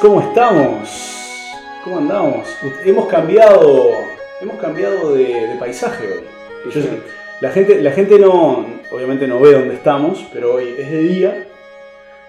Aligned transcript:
¿Cómo 0.00 0.22
estamos? 0.22 1.52
¿Cómo 1.84 1.98
andamos? 1.98 2.48
Hemos 2.86 3.06
cambiado, 3.06 3.90
hemos 4.40 4.56
cambiado 4.56 5.14
de, 5.14 5.48
de 5.48 5.56
paisaje 5.58 6.06
hoy. 6.06 6.72
Yo 6.72 6.80
la 7.42 7.50
gente, 7.50 7.82
la 7.82 7.92
gente 7.92 8.18
no, 8.18 8.64
obviamente 8.90 9.28
no 9.28 9.38
ve 9.40 9.52
dónde 9.52 9.74
estamos, 9.74 10.26
pero 10.32 10.54
hoy 10.54 10.74
es 10.78 10.90
de 10.90 11.02
día. 11.02 11.48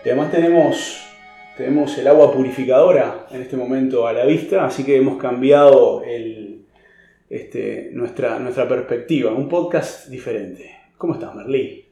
Y 0.03 0.09
además 0.09 0.31
tenemos, 0.31 1.01
tenemos 1.55 1.97
el 1.97 2.09
agua 2.09 2.33
purificadora 2.33 3.27
en 3.31 3.41
este 3.41 3.55
momento 3.55 4.05
a 4.05 4.11
la 4.11 4.25
vista, 4.25 4.65
así 4.65 4.83
que 4.83 4.97
hemos 4.97 5.17
cambiado 5.17 6.03
el, 6.03 6.65
este, 7.29 7.91
nuestra, 7.93 8.37
nuestra 8.39 8.67
perspectiva. 8.67 9.31
Un 9.31 9.47
podcast 9.47 10.09
diferente. 10.09 10.75
¿Cómo 10.97 11.13
estás, 11.13 11.33
Merlí? 11.33 11.85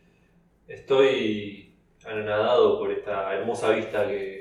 Estoy 0.68 1.74
anonadado 2.06 2.78
por 2.80 2.92
esta 2.92 3.34
hermosa 3.34 3.70
vista 3.70 4.06
que, 4.06 4.39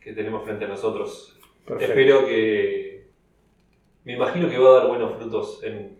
que 0.00 0.12
tenemos 0.12 0.44
frente 0.44 0.64
a 0.64 0.68
nosotros. 0.68 1.38
Perfecto. 1.66 1.92
Espero 1.92 2.26
que. 2.26 3.08
Me 4.04 4.14
imagino 4.14 4.48
que 4.48 4.58
va 4.58 4.70
a 4.70 4.78
dar 4.80 4.88
buenos 4.88 5.16
frutos 5.16 5.60
en, 5.62 5.98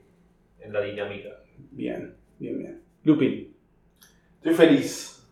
en 0.59 0.73
la 0.73 0.81
dinámica. 0.81 1.29
Bien, 1.71 2.17
bien, 2.39 2.59
bien. 2.59 2.83
Lupin. 3.05 3.55
Estoy 4.37 4.55
feliz. 4.55 5.29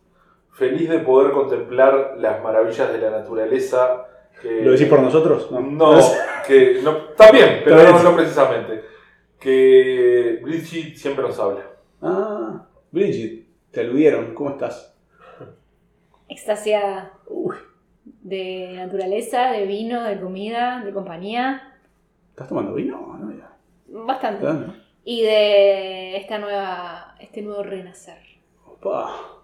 Feliz 0.52 0.88
de 0.88 0.98
poder 0.98 1.32
contemplar 1.32 2.16
las 2.18 2.42
maravillas 2.42 2.92
de 2.92 2.98
la 2.98 3.10
naturaleza. 3.10 4.04
Que, 4.42 4.62
¿Lo 4.62 4.72
decís 4.72 4.86
por 4.86 5.00
nosotros? 5.00 5.50
No, 5.50 5.98
que 6.46 6.80
no, 6.82 6.96
también, 7.16 7.62
pero 7.64 7.78
Está 7.78 7.88
no, 7.90 7.98
bien. 7.98 8.04
no 8.04 8.16
precisamente. 8.16 8.84
Que 9.40 10.40
Bridget 10.42 10.96
siempre 10.96 11.24
nos 11.24 11.38
habla. 11.38 11.70
Ah, 12.02 12.66
Bridget, 12.90 13.46
te 13.70 13.80
aludieron. 13.80 14.34
¿Cómo 14.34 14.50
estás? 14.50 14.94
extasiada 16.28 17.14
de 18.28 18.72
naturaleza, 18.76 19.52
de 19.52 19.66
vino, 19.66 20.02
de 20.04 20.20
comida, 20.20 20.82
de 20.84 20.92
compañía, 20.92 21.74
¿estás 22.30 22.48
tomando 22.48 22.74
vino? 22.74 23.18
No, 23.20 23.32
ya. 23.32 23.50
bastante. 24.06 24.46
Y 25.04 25.22
de 25.22 26.16
esta 26.18 26.38
nueva, 26.38 27.14
este 27.20 27.40
nuevo 27.42 27.62
renacer. 27.62 28.18
Opa. 28.66 29.34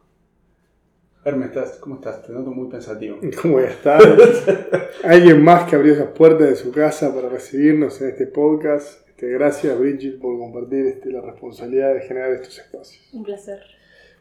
Hermes, 1.25 1.49
¿estás- 1.49 1.79
¿cómo 1.79 1.95
estás? 1.95 2.23
Te 2.23 2.33
noto 2.33 2.51
muy 2.51 2.69
pensativo. 2.69 3.19
¿Cómo 3.41 3.55
voy 3.55 3.65
a 3.65 3.69
estar? 3.71 4.01
Alguien 5.05 5.43
más 5.43 5.69
que 5.69 5.77
abrió 5.77 5.95
esas 5.95 6.09
puertas 6.09 6.49
de 6.51 6.57
su 6.57 6.71
casa 6.71 7.15
para 7.15 7.31
recibirnos 7.31 7.99
en 8.03 8.11
este 8.11 8.27
podcast. 8.27 9.09
Este, 9.09 9.29
gracias, 9.31 9.79
Bridget, 9.79 10.21
por 10.21 10.39
compartir 10.39 10.85
este, 10.87 11.11
la 11.11 11.23
responsabilidad 11.23 11.95
de 11.95 12.01
generar 12.03 12.31
estos 12.33 12.59
espacios. 12.59 13.09
Un 13.15 13.23
placer. 13.25 13.61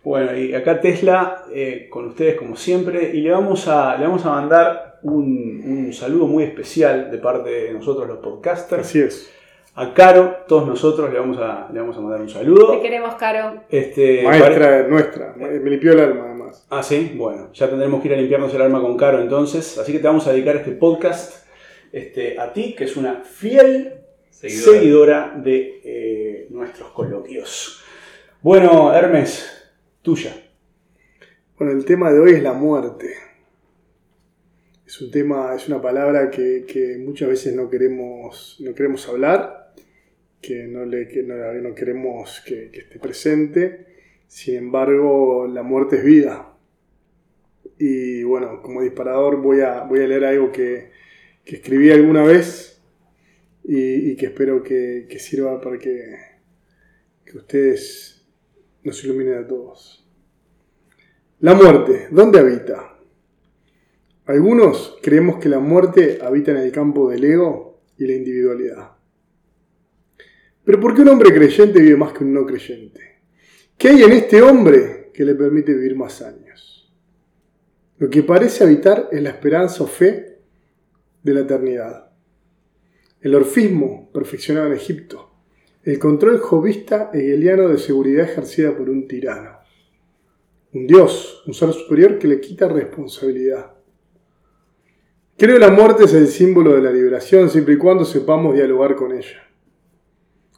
Bueno, 0.04 0.36
y 0.38 0.54
acá 0.54 0.82
Tesla 0.82 1.46
eh, 1.54 1.88
con 1.90 2.08
ustedes 2.08 2.36
como 2.36 2.56
siempre 2.56 3.12
y 3.14 3.22
le 3.22 3.32
vamos 3.32 3.68
a, 3.68 3.96
le 3.98 4.06
vamos 4.06 4.26
a 4.26 4.30
mandar 4.32 5.00
un, 5.04 5.62
un 5.66 5.94
saludo 5.94 6.28
muy 6.28 6.44
especial 6.44 7.10
de 7.10 7.18
parte 7.20 7.50
de 7.50 7.74
nosotros 7.74 8.08
los 8.08 8.18
podcasters. 8.18 8.88
Así 8.88 9.00
es. 9.00 9.30
A 9.76 9.94
Caro, 9.94 10.38
todos 10.48 10.68
nosotros 10.68 11.12
le 11.12 11.18
vamos 11.20 11.38
a, 11.40 11.68
le 11.74 11.80
vamos 11.80 11.98
a 11.98 12.02
mandar 12.02 12.22
un 12.22 12.28
Te 12.28 12.34
saludo. 12.34 12.80
queremos, 12.82 13.16
Caro. 13.16 13.62
Este, 13.70 14.22
Maestra 14.24 14.88
nuestra. 14.88 15.34
Me 15.36 15.48
me 15.60 15.70
limpió 15.72 15.94
el 15.94 16.00
alma, 16.02 16.26
además. 16.26 16.68
Ah, 16.70 16.84
sí, 16.84 17.14
bueno, 17.16 17.50
ya 17.54 17.68
tendremos 17.70 18.02
que 18.02 18.10
ir 18.10 18.14
a 18.14 18.18
limpiarnos 18.18 18.54
el 18.54 18.62
alma 18.62 18.82
con 18.82 18.96
Caro 18.98 19.20
entonces. 19.20 19.78
Así 19.80 19.92
que 19.94 20.00
te 20.00 20.06
vamos 20.08 20.28
a 20.28 20.32
dedicar 20.32 20.58
este 20.58 20.72
podcast 20.74 21.48
este, 21.92 22.40
a 22.40 22.54
ti, 22.54 22.76
que 22.78 22.84
es 22.84 22.96
una 22.98 23.22
fiel 23.24 23.94
Seguidora. 24.30 24.72
seguidora 24.80 25.34
de 25.38 25.82
eh, 25.84 26.48
nuestros 26.52 26.90
coloquios. 26.90 27.82
Bueno, 28.44 28.94
Hermes, 28.94 29.53
tuya. 30.04 30.36
Bueno, 31.58 31.74
el 31.74 31.86
tema 31.86 32.12
de 32.12 32.20
hoy 32.20 32.32
es 32.34 32.44
la 32.44 32.54
muerte. 32.54 33.16
Es 34.86 35.02
un 35.02 35.10
tema, 35.10 35.56
es 35.56 35.68
una 35.68 35.82
palabra 35.82 36.30
que, 36.30 36.98
muchas 37.00 37.30
veces 37.30 37.56
no 37.56 37.70
queremos, 37.70 38.58
no 38.60 38.76
queremos 38.76 39.08
hablar, 39.08 39.74
que 40.42 40.68
no, 40.68 40.86
le, 40.86 41.08
que 41.08 41.24
no, 41.24 41.74
queremos 41.74 42.44
que, 42.46 42.70
esté 42.74 43.00
presente. 43.00 43.88
Sin 44.28 44.56
embargo, 44.56 45.48
la 45.48 45.64
muerte 45.64 45.96
es 45.98 46.04
vida. 46.04 46.54
Y 47.80 48.24
bueno, 48.24 48.62
como 48.62 48.82
disparador 48.82 49.42
voy 49.42 49.62
a, 49.62 49.84
voy 49.84 50.02
a 50.02 50.08
leer 50.08 50.26
algo 50.26 50.52
que, 50.52 50.92
que 51.46 51.56
escribí 51.56 51.92
alguna 51.92 52.24
vez 52.24 52.82
y, 53.64 54.12
y 54.12 54.16
que 54.18 54.28
espero 54.28 54.62
que, 54.62 55.08
que 55.10 55.18
sirva 55.18 55.60
para 55.62 55.78
que, 55.78 56.18
que 57.26 57.38
ustedes 57.38 58.13
nos 58.84 59.04
iluminen 59.04 59.44
a 59.44 59.48
todos. 59.48 60.08
La 61.40 61.54
muerte, 61.54 62.08
¿dónde 62.12 62.40
habita? 62.40 62.98
Algunos 64.26 64.98
creemos 65.02 65.38
que 65.40 65.50
la 65.50 65.60
muerte 65.60 66.20
habita 66.22 66.52
en 66.52 66.58
el 66.58 66.72
campo 66.72 67.10
del 67.10 67.24
ego 67.26 67.82
y 67.98 68.06
la 68.06 68.14
individualidad. 68.14 68.92
Pero 70.64 70.80
¿por 70.80 70.96
qué 70.96 71.02
un 71.02 71.10
hombre 71.10 71.34
creyente 71.34 71.82
vive 71.82 71.98
más 71.98 72.14
que 72.14 72.24
un 72.24 72.34
no 72.34 72.46
creyente? 72.46 73.02
¿Qué 73.78 73.90
hay 73.90 74.04
en 74.04 74.14
este 74.14 74.42
hombre 74.42 75.12
que 75.14 75.26
le 75.26 75.36
permite 75.36 75.74
vivir 75.74 75.98
más 75.98 76.22
años? 76.22 76.94
Lo 77.98 78.10
que 78.10 78.24
parece 78.24 78.64
habitar 78.64 79.10
es 79.12 79.22
la 79.22 79.32
esperanza 79.32 79.84
o 79.84 79.88
fe 79.88 80.40
de 81.22 81.34
la 81.34 81.42
eternidad. 81.42 82.12
El 83.20 83.36
orfismo 83.36 84.10
perfeccionado 84.14 84.68
en 84.68 84.74
Egipto. 84.74 85.33
El 85.84 86.00
control 86.00 86.40
jovista 86.40 87.12
hegeliano 87.14 87.68
de 87.68 87.78
seguridad 87.78 88.30
ejercida 88.30 88.76
por 88.76 88.90
un 88.90 89.08
tirano 89.08 89.64
un 90.74 90.88
Dios, 90.88 91.44
un 91.46 91.54
ser 91.54 91.72
superior 91.72 92.18
que 92.18 92.28
le 92.28 92.42
quita 92.42 92.68
responsabilidad. 92.68 93.74
Creo 95.38 95.60
la 95.60 95.70
muerte 95.70 96.06
es 96.06 96.14
el 96.14 96.28
símbolo 96.28 96.74
de 96.76 96.82
la 96.82 96.92
liberación 96.92 97.50
siempre 97.50 97.76
y 97.76 97.78
cuando 97.78 98.06
sepamos 98.06 98.56
dialogar 98.56 98.96
con 98.96 99.12
ella. 99.12 99.44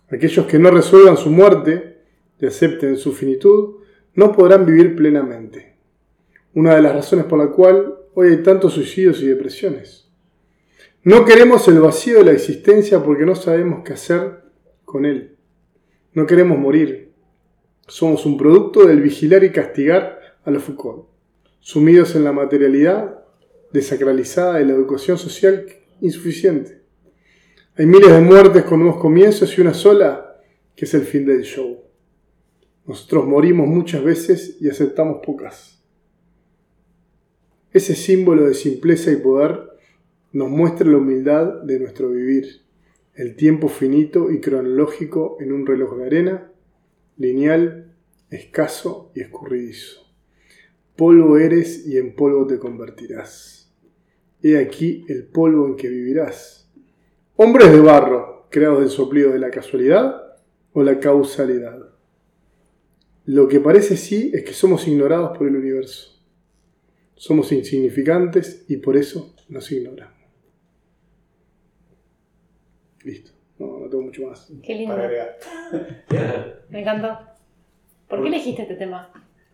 Aquellos 0.10 0.46
que 0.46 0.60
no 0.60 0.72
resuelvan 0.72 1.18
su 1.18 1.30
muerte 1.30 1.98
y 2.40 2.46
acepten 2.46 2.98
su 2.98 3.12
finitud 3.12 3.78
no 4.14 4.32
podrán 4.32 4.66
vivir 4.66 4.96
plenamente. 4.96 5.76
Una 6.54 6.76
de 6.76 6.82
las 6.82 6.94
razones 6.94 7.26
por 7.26 7.40
la 7.40 7.52
cual 7.52 7.96
hoy 8.14 8.30
hay 8.30 8.44
tantos 8.44 8.74
suicidios 8.74 9.22
y 9.22 9.28
depresiones. 9.28 10.10
No 11.04 11.26
queremos 11.26 11.68
el 11.68 11.80
vacío 11.80 12.20
de 12.20 12.26
la 12.26 12.32
existencia 12.32 13.04
porque 13.04 13.26
no 13.26 13.36
sabemos 13.36 13.84
qué 13.84 13.94
hacer 13.94 14.45
con 14.86 15.06
él. 15.06 15.36
No 16.14 16.26
queremos 16.26 16.58
morir, 16.58 17.12
somos 17.88 18.26
un 18.26 18.38
producto 18.38 18.86
del 18.86 19.02
vigilar 19.02 19.44
y 19.44 19.52
castigar 19.52 20.20
a 20.44 20.52
los 20.52 20.64
Foucault, 20.64 21.08
sumidos 21.60 22.16
en 22.16 22.24
la 22.24 22.32
materialidad 22.32 23.26
desacralizada 23.74 24.56
de 24.56 24.66
la 24.66 24.74
educación 24.74 25.18
social 25.18 25.66
insuficiente. 26.02 26.82
Hay 27.76 27.86
miles 27.86 28.10
de 28.10 28.22
muertes 28.22 28.64
con 28.64 28.80
nuevos 28.80 29.02
comienzos 29.02 29.58
y 29.58 29.62
una 29.62 29.74
sola 29.74 30.42
que 30.76 30.86
es 30.86 30.94
el 30.94 31.02
fin 31.02 31.26
del 31.26 31.42
show. 31.42 31.82
Nosotros 32.86 33.26
morimos 33.26 33.68
muchas 33.68 34.04
veces 34.04 34.58
y 34.62 34.70
aceptamos 34.70 35.20
pocas. 35.26 35.84
Ese 37.72 37.96
símbolo 37.96 38.46
de 38.48 38.54
simpleza 38.54 39.12
y 39.12 39.18
poder 39.18 39.70
nos 40.32 40.50
muestra 40.50 40.88
la 40.88 40.98
humildad 40.98 41.62
de 41.64 41.80
nuestro 41.80 42.10
vivir, 42.10 42.65
el 43.16 43.36
tiempo 43.38 43.70
finito 43.70 44.30
y 44.30 44.42
cronológico 44.42 45.38
en 45.40 45.54
un 45.54 45.66
reloj 45.66 45.98
de 45.98 46.06
arena 46.06 46.52
lineal, 47.18 47.94
escaso 48.30 49.12
y 49.16 49.22
escurridizo. 49.22 50.02
Polvo 50.98 51.38
eres 51.38 51.88
y 51.88 51.98
en 51.98 52.14
polvo 52.16 52.46
te 52.46 52.60
convertirás. 52.60 53.74
He 54.44 54.58
aquí 54.58 55.06
el 55.08 55.26
polvo 55.26 55.66
en 55.66 55.78
que 55.78 55.88
vivirás. 55.88 56.70
Hombres 57.38 57.72
de 57.72 57.80
barro, 57.80 58.48
creados 58.50 58.80
del 58.80 58.90
soplido 58.90 59.32
de 59.32 59.40
la 59.40 59.50
casualidad 59.50 60.22
o 60.74 60.84
la 60.84 61.00
causalidad. 61.00 61.90
Lo 63.26 63.48
que 63.48 63.60
parece 63.62 63.96
sí 63.98 64.32
es 64.34 64.44
que 64.44 64.54
somos 64.54 64.88
ignorados 64.88 65.38
por 65.38 65.48
el 65.48 65.56
universo. 65.56 66.22
Somos 67.16 67.52
insignificantes 67.54 68.66
y 68.68 68.78
por 68.78 68.98
eso 68.98 69.34
nos 69.48 69.72
ignoran. 69.72 70.15
Listo. 73.06 73.32
No, 73.58 73.80
no 73.80 73.88
tengo 73.90 74.04
mucho 74.04 74.28
más. 74.28 74.52
Qué 74.62 74.76
lindo. 74.76 74.94
Para 74.96 75.06
agregar. 75.08 75.38
Me 76.70 76.82
encantó. 76.82 77.18
¿Por 78.10 78.22
qué 78.22 78.28
elegiste 78.28 78.64
este 78.64 78.76
tema? 78.76 79.10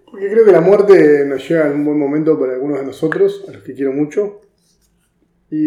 Porque 0.09 0.27
creo 0.29 0.43
que 0.43 0.51
la 0.51 0.59
muerte 0.61 1.23
nos 1.25 1.47
llega 1.47 1.67
en 1.67 1.73
un 1.73 1.85
buen 1.85 1.99
momento 1.99 2.37
para 2.39 2.53
algunos 2.53 2.79
de 2.79 2.85
nosotros, 2.85 3.45
a 3.47 3.51
los 3.53 3.61
que 3.63 3.73
quiero 3.75 3.93
mucho. 3.93 4.41
Y, 5.51 5.57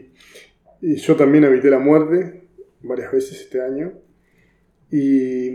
y- 0.00 0.12
y 0.80 0.94
yo 0.96 1.16
también 1.16 1.44
habité 1.44 1.70
la 1.70 1.78
muerte 1.78 2.48
varias 2.82 3.12
veces 3.12 3.40
este 3.40 3.60
año. 3.60 3.92
Y, 4.90 5.48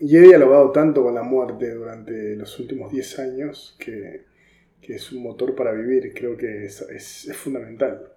y 0.00 0.16
he 0.16 0.20
dialogado 0.20 0.70
tanto 0.72 1.02
con 1.02 1.14
la 1.14 1.22
muerte 1.22 1.72
durante 1.74 2.34
los 2.36 2.58
últimos 2.58 2.92
10 2.92 3.18
años 3.20 3.76
que, 3.78 4.24
que 4.80 4.94
es 4.96 5.12
un 5.12 5.22
motor 5.22 5.54
para 5.54 5.72
vivir. 5.72 6.12
Creo 6.14 6.36
que 6.36 6.66
es, 6.66 6.82
es- 6.82 7.28
es 7.28 7.36
fundamental. 7.36 8.12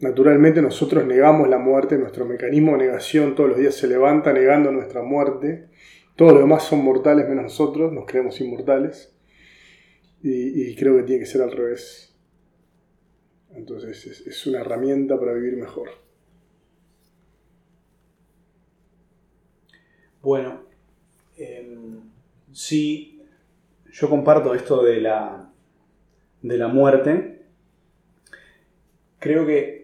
Naturalmente 0.00 0.60
nosotros 0.60 1.06
negamos 1.06 1.48
la 1.48 1.58
muerte, 1.58 1.96
nuestro 1.96 2.24
mecanismo 2.24 2.72
de 2.72 2.86
negación 2.86 3.34
todos 3.34 3.50
los 3.50 3.58
días 3.58 3.74
se 3.74 3.86
levanta 3.86 4.32
negando 4.32 4.70
nuestra 4.72 5.02
muerte. 5.02 5.68
Todos 6.16 6.32
los 6.32 6.42
demás 6.42 6.64
son 6.64 6.84
mortales 6.84 7.28
menos 7.28 7.44
nosotros, 7.44 7.92
nos 7.92 8.06
creemos 8.06 8.40
inmortales. 8.40 9.16
Y, 10.22 10.74
creo 10.76 10.96
que 10.96 11.02
tiene 11.02 11.20
que 11.20 11.26
ser 11.26 11.42
al 11.42 11.52
revés. 11.52 12.16
Entonces 13.50 14.22
es, 14.26 14.46
una 14.46 14.60
herramienta 14.60 15.18
para 15.18 15.34
vivir 15.34 15.56
mejor. 15.56 15.90
Bueno, 20.22 20.64
em, 21.36 22.00
sí, 22.52 23.22
yo 23.92 24.08
comparto 24.08 24.54
esto 24.54 24.82
de 24.82 25.00
la, 25.00 25.52
de 26.40 26.56
la 26.56 26.68
muerte. 26.68 27.42
Creo 29.18 29.46
que, 29.46 29.83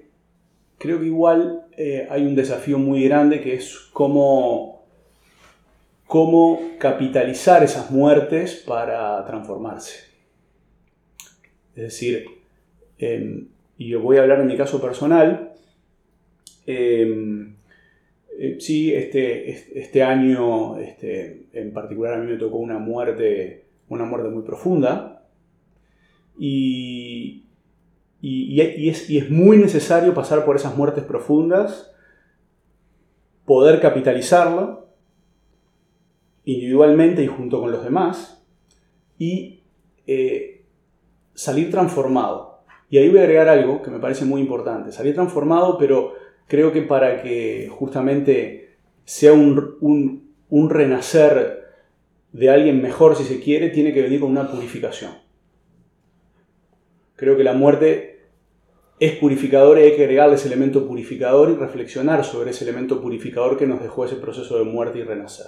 creo 0.81 0.99
que 0.99 1.07
igual 1.07 1.67
eh, 1.77 2.07
hay 2.09 2.25
un 2.25 2.35
desafío 2.35 2.79
muy 2.79 3.05
grande 3.05 3.43
que 3.43 3.55
es 3.55 3.77
cómo, 3.93 4.87
cómo 6.07 6.59
capitalizar 6.79 7.63
esas 7.63 7.91
muertes 7.91 8.65
para 8.67 9.23
transformarse. 9.27 9.99
Es 11.77 11.83
decir, 11.83 12.25
em, 12.97 13.49
y 13.77 13.89
yo 13.89 14.01
voy 14.01 14.17
a 14.17 14.23
hablar 14.23 14.41
en 14.41 14.47
mi 14.47 14.57
caso 14.57 14.81
personal, 14.81 15.53
em, 16.67 17.57
eh, 18.39 18.57
sí, 18.59 18.95
este, 18.95 19.51
este, 19.79 20.03
año 20.03 20.79
este, 20.79 21.45
en 21.53 21.75
particular 21.75 22.15
a 22.15 22.17
mí 22.17 22.33
me 22.33 22.39
tocó 22.39 22.57
una 22.57 22.79
muerte, 22.79 23.67
una 23.91 24.07
muerte 24.07 24.31
muy 24.31 24.45
profunda 24.45 25.27
y, 26.39 27.50
y- 28.23 28.89
es 28.91 29.31
muy 29.31 29.57
necesario 29.57 30.13
pasar 30.15 30.45
por 30.45 30.57
esas 30.57 30.77
muertes 30.77 31.05
profundas, 31.05 31.93
poder 33.45 33.81
capitalizarlo 33.81 34.89
individualmente 36.45 37.23
y 37.23 37.27
junto 37.27 37.61
con 37.61 37.71
los 37.73 37.85
demás 37.85 38.43
y 39.19 39.63
eh, 40.07 40.65
salir 41.35 41.71
transformado. 41.71 42.61
Y 42.89 42.99
ahí 42.99 43.09
voy 43.09 43.19
a 43.21 43.23
agregar 43.23 43.49
algo 43.49 43.83
que 43.83 43.91
me 43.91 43.99
parece 44.01 44.25
muy 44.25 44.41
importante, 44.41 44.91
salir 44.93 45.15
transformado, 45.15 45.79
pero 45.79 46.15
creo 46.49 46.73
que 46.73 46.83
para 46.83 47.23
que 47.23 47.69
justamente 47.71 48.77
sea 49.05 49.33
un, 49.33 49.77
un- 49.81 50.31
un 50.49 50.71
renacer 50.71 51.61
de 52.33 52.51
alguien 52.51 52.83
mejor, 52.83 53.17
si 53.17 53.25
se 53.25 53.41
quiere, 53.41 53.71
tiene 53.71 53.93
que 53.93 54.03
venir 54.03 54.21
con 54.21 54.31
una 54.31 54.51
purificación. 54.51 55.13
Creo 57.17 57.37
que 57.37 57.45
la 57.45 57.53
muerte 57.53 58.10
es 59.01 59.13
purificadora 59.17 59.81
y 59.81 59.85
hay 59.85 59.97
que 59.97 60.03
agregarle 60.03 60.35
ese 60.35 60.49
elemento 60.49 60.87
purificador 60.87 61.51
y 61.51 61.55
reflexionar 61.55 62.23
sobre 62.23 62.51
ese 62.51 62.65
elemento 62.65 63.01
purificador 63.01 63.59
que 63.59 63.67
nos 63.67 63.83
dejó 63.83 64.05
ese 64.05 64.17
proceso 64.17 64.59
de 64.59 64.65
muerte 64.65 64.99
y 64.99 65.03
renacer. 65.03 65.47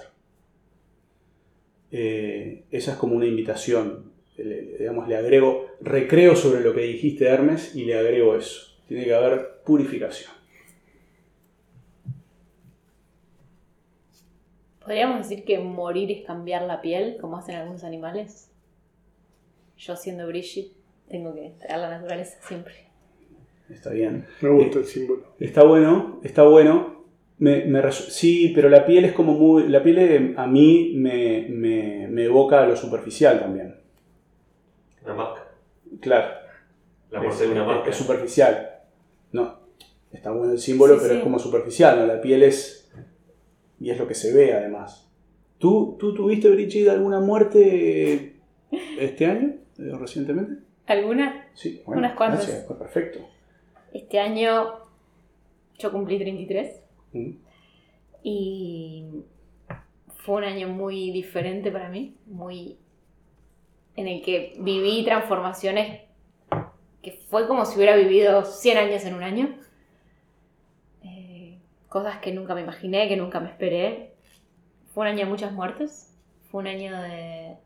Eh, 1.91 2.63
esa 2.71 2.93
es 2.93 2.97
como 2.97 3.15
una 3.15 3.27
invitación. 3.27 4.11
Le, 4.37 4.79
digamos, 4.79 5.07
le 5.07 5.15
agrego, 5.15 5.67
recreo 5.79 6.35
sobre 6.35 6.61
lo 6.61 6.73
que 6.73 6.81
dijiste, 6.81 7.25
Hermes, 7.25 7.75
y 7.75 7.85
le 7.85 7.95
agrego 7.95 8.35
eso. 8.35 8.75
Tiene 8.87 9.05
que 9.05 9.13
haber 9.13 9.61
purificación. 9.63 10.31
¿Podríamos 14.79 15.29
decir 15.29 15.45
que 15.45 15.59
morir 15.59 16.11
es 16.11 16.25
cambiar 16.25 16.63
la 16.63 16.81
piel, 16.81 17.17
como 17.21 17.37
hacen 17.37 17.55
algunos 17.55 17.83
animales? 17.83 18.51
Yo 19.77 19.95
siendo 19.95 20.25
Brigitte, 20.25 20.75
tengo 21.07 21.35
que 21.35 21.53
traer 21.59 21.79
la 21.79 21.89
naturaleza 21.91 22.39
siempre. 22.41 22.92
Está 23.73 23.89
bien. 23.91 24.25
Me 24.41 24.49
gusta 24.49 24.79
el 24.79 24.85
símbolo. 24.85 25.23
Está 25.39 25.63
bueno, 25.63 26.19
está 26.23 26.43
bueno. 26.43 27.03
Me, 27.39 27.65
me 27.65 27.81
resu- 27.81 28.09
sí, 28.09 28.51
pero 28.55 28.69
la 28.69 28.85
piel 28.85 29.05
es 29.05 29.13
como 29.13 29.33
muy. 29.33 29.67
La 29.67 29.81
piel 29.83 29.97
eh, 29.97 30.33
a 30.37 30.47
mí 30.47 30.93
me, 30.95 31.47
me- 31.49 32.07
me 32.07 32.23
evoca 32.25 32.63
a 32.63 32.67
lo 32.67 32.75
superficial 32.75 33.39
también. 33.39 33.75
Una 35.03 35.13
máscara. 35.15 35.51
Claro. 35.99 36.33
La 37.11 37.21
muerte 37.21 37.43
de 37.45 37.51
una 37.51 37.61
es, 37.61 37.67
máscara. 37.67 37.89
es 37.91 37.97
superficial. 37.97 38.69
No. 39.31 39.59
Está 40.11 40.31
bueno 40.31 40.53
el 40.53 40.59
símbolo, 40.59 40.93
Sí, 40.95 40.99
pero 41.01 41.13
sí. 41.13 41.17
es 41.17 41.23
como 41.23 41.39
superficial, 41.39 41.99
¿no? 41.99 42.05
La 42.05 42.21
piel 42.21 42.43
es. 42.43 42.91
Y 43.79 43.89
es 43.89 43.97
lo 43.99 44.07
que 44.07 44.13
se 44.13 44.33
ve 44.33 44.53
además. 44.53 45.09
¿Tú, 45.57 45.97
tú 45.99 46.13
tuviste, 46.13 46.49
Brigitte, 46.49 46.89
alguna 46.89 47.19
muerte 47.19 48.35
este 48.99 49.25
año? 49.25 49.55
eh, 49.79 49.91
¿Recientemente? 49.99 50.63
¿Alguna? 50.85 51.47
Sí, 51.53 51.81
Unas 51.85 52.13
cuantas. 52.15 52.45
gracias, 52.47 52.65
perfecto. 52.77 53.19
Este 53.93 54.19
año 54.19 54.79
yo 55.77 55.91
cumplí 55.91 56.17
33 56.17 56.83
Mm. 57.13 57.31
y 58.23 59.05
fue 60.17 60.37
un 60.37 60.43
año 60.45 60.67
muy 60.67 61.11
diferente 61.11 61.71
para 61.71 61.89
mí, 61.89 62.15
muy 62.25 62.79
en 63.95 64.07
el 64.07 64.21
que 64.23 64.55
viví 64.59 65.03
transformaciones 65.03 66.01
que 67.03 67.11
fue 67.29 67.47
como 67.47 67.65
si 67.65 67.75
hubiera 67.75 67.95
vivido 67.95 68.45
100 68.45 68.77
años 68.77 69.03
en 69.03 69.13
un 69.13 69.23
año. 69.23 69.59
Eh, 71.03 71.59
cosas 71.89 72.17
que 72.19 72.31
nunca 72.31 72.55
me 72.55 72.61
imaginé, 72.61 73.09
que 73.09 73.17
nunca 73.17 73.41
me 73.41 73.49
esperé. 73.49 74.15
Fue 74.93 75.01
un 75.01 75.09
año 75.09 75.25
de 75.25 75.29
muchas 75.29 75.51
muertes, 75.51 76.17
fue 76.49 76.61
un 76.61 76.67
año 76.67 76.99
de 77.01 77.57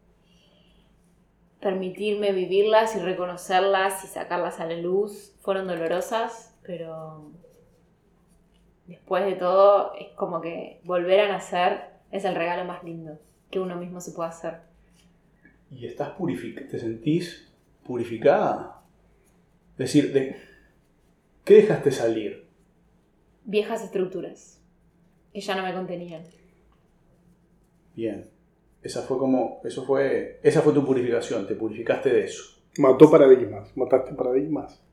permitirme 1.62 2.32
vivirlas 2.32 2.96
y 2.96 3.00
reconocerlas 3.00 4.04
y 4.04 4.08
sacarlas 4.08 4.60
a 4.60 4.66
la 4.66 4.76
luz. 4.76 5.37
Fueron 5.48 5.66
dolorosas, 5.66 6.54
pero 6.62 7.32
después 8.86 9.24
de 9.24 9.36
todo 9.36 9.94
es 9.98 10.10
como 10.18 10.42
que 10.42 10.82
volver 10.84 11.22
a 11.22 11.30
nacer 11.30 11.84
es 12.12 12.26
el 12.26 12.36
regalo 12.36 12.66
más 12.66 12.84
lindo 12.84 13.18
que 13.50 13.62
uno 13.62 13.78
mismo 13.78 14.02
se 14.02 14.12
puede 14.12 14.28
hacer. 14.28 14.58
¿Y 15.72 15.86
estás 15.86 16.10
purificada? 16.18 16.68
¿Te 16.68 16.80
sentís 16.80 17.50
purificada? 17.86 18.82
Es 19.72 19.78
decir, 19.78 20.12
de- 20.12 20.36
¿qué 21.46 21.54
dejaste 21.54 21.92
salir? 21.94 22.46
Viejas 23.46 23.82
estructuras 23.86 24.62
que 25.32 25.40
ya 25.40 25.56
no 25.56 25.64
me 25.64 25.74
contenían. 25.74 26.24
Bien. 27.96 28.30
Esa 28.84 29.02
fue 29.04 29.18
como. 29.18 29.62
Eso 29.64 29.86
fue. 29.86 30.42
Esa 30.44 30.62
fue 30.62 30.74
tu 30.74 30.86
purificación, 30.86 31.48
te 31.48 31.56
purificaste 31.56 32.10
de 32.10 32.26
eso. 32.26 32.44
Mató 32.80 33.10
paradigmas, 33.10 33.72
mataste 33.78 34.14
paradigmas. 34.14 34.84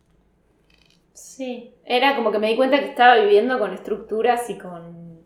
Sí, 1.14 1.74
era 1.84 2.16
como 2.16 2.30
que 2.32 2.38
me 2.38 2.48
di 2.48 2.56
cuenta 2.56 2.78
que 2.80 2.86
estaba 2.90 3.16
viviendo 3.16 3.58
con 3.58 3.72
estructuras 3.72 4.50
y 4.50 4.58
con 4.58 5.20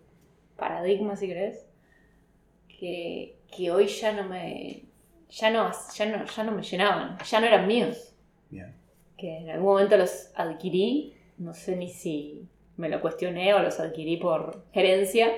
paradigmas, 0.57 1.19
si 1.21 1.27
querés, 1.29 1.67
que, 2.69 3.37
que 3.55 3.71
hoy 3.71 3.87
ya 3.89 4.13
no 4.13 4.25
me 4.29 4.85
ya 5.31 5.51
no, 5.51 5.71
ya 5.95 6.07
no 6.07 6.25
ya 6.25 6.45
no 6.45 6.53
me 6.53 6.63
llenaban, 6.63 7.19
ya 7.19 7.41
no 7.41 7.47
eran 7.47 7.67
míos. 7.67 8.15
Bien. 8.51 8.75
que 9.17 9.39
en 9.39 9.51
algún 9.51 9.67
momento 9.73 9.97
los 9.99 10.31
adquirí, 10.37 11.15
no 11.39 11.53
sé 11.55 11.77
ni 11.77 11.89
si 11.91 12.49
me 12.77 12.89
lo 12.89 13.01
cuestioné 13.01 13.53
o 13.55 13.59
los 13.61 13.81
adquirí 13.81 14.17
por 14.17 14.65
herencia 14.73 15.29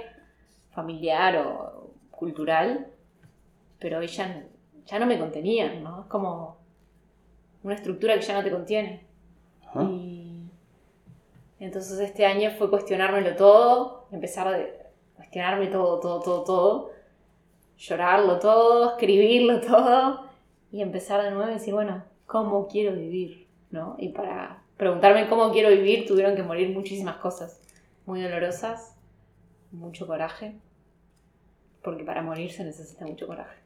familiar 0.71 1.37
o 1.39 1.93
cultural, 2.11 2.89
pero 3.81 3.99
hoy 3.99 4.07
ya, 4.09 4.29
no- 4.29 4.43
ya 4.87 4.99
no 4.99 5.07
me 5.07 5.19
contenían, 5.19 5.83
¿no? 5.83 6.03
Es 6.03 6.07
como 6.09 6.59
una 7.63 7.75
estructura 7.75 8.15
que 8.17 8.23
ya 8.23 8.35
no 8.35 8.45
te 8.45 8.51
contiene. 8.51 9.07
Ajá. 9.67 9.85
Y 9.91 10.20
entonces 11.61 12.01
este 12.01 12.27
año 12.27 12.51
fue 12.59 12.71
cuestionármelo 12.71 13.37
todo, 13.37 14.09
empezar 14.11 14.49
a 14.49 14.59
cuestionarme 15.15 15.69
todo, 15.69 16.01
todo, 16.01 16.21
todo, 16.21 16.45
todo, 16.45 16.91
llorarlo 17.77 18.39
todo, 18.39 18.91
escribirlo 18.93 19.61
todo 19.67 20.27
y 20.73 20.83
empezar 20.83 21.23
de 21.23 21.31
nuevo 21.31 21.51
y 21.51 21.55
decir, 21.55 21.75
bueno, 21.75 22.03
¿cómo 22.27 22.67
quiero 22.67 22.97
vivir? 22.97 23.47
¿No? 23.71 23.97
Y 23.99 24.09
para 24.09 24.63
preguntarme 24.77 25.29
cómo 25.29 25.53
quiero 25.53 25.69
vivir 25.69 26.07
tuvieron 26.07 26.35
que 26.35 26.43
morir 26.43 26.75
muchísimas 26.75 27.17
cosas 27.17 27.61
muy 28.07 28.23
dolorosas, 28.23 28.97
mucho 29.71 30.07
coraje, 30.07 30.59
porque 31.83 32.05
para 32.05 32.23
morir 32.23 32.51
se 32.51 32.65
necesita 32.65 33.07
mucho 33.07 33.27
coraje. 33.27 33.61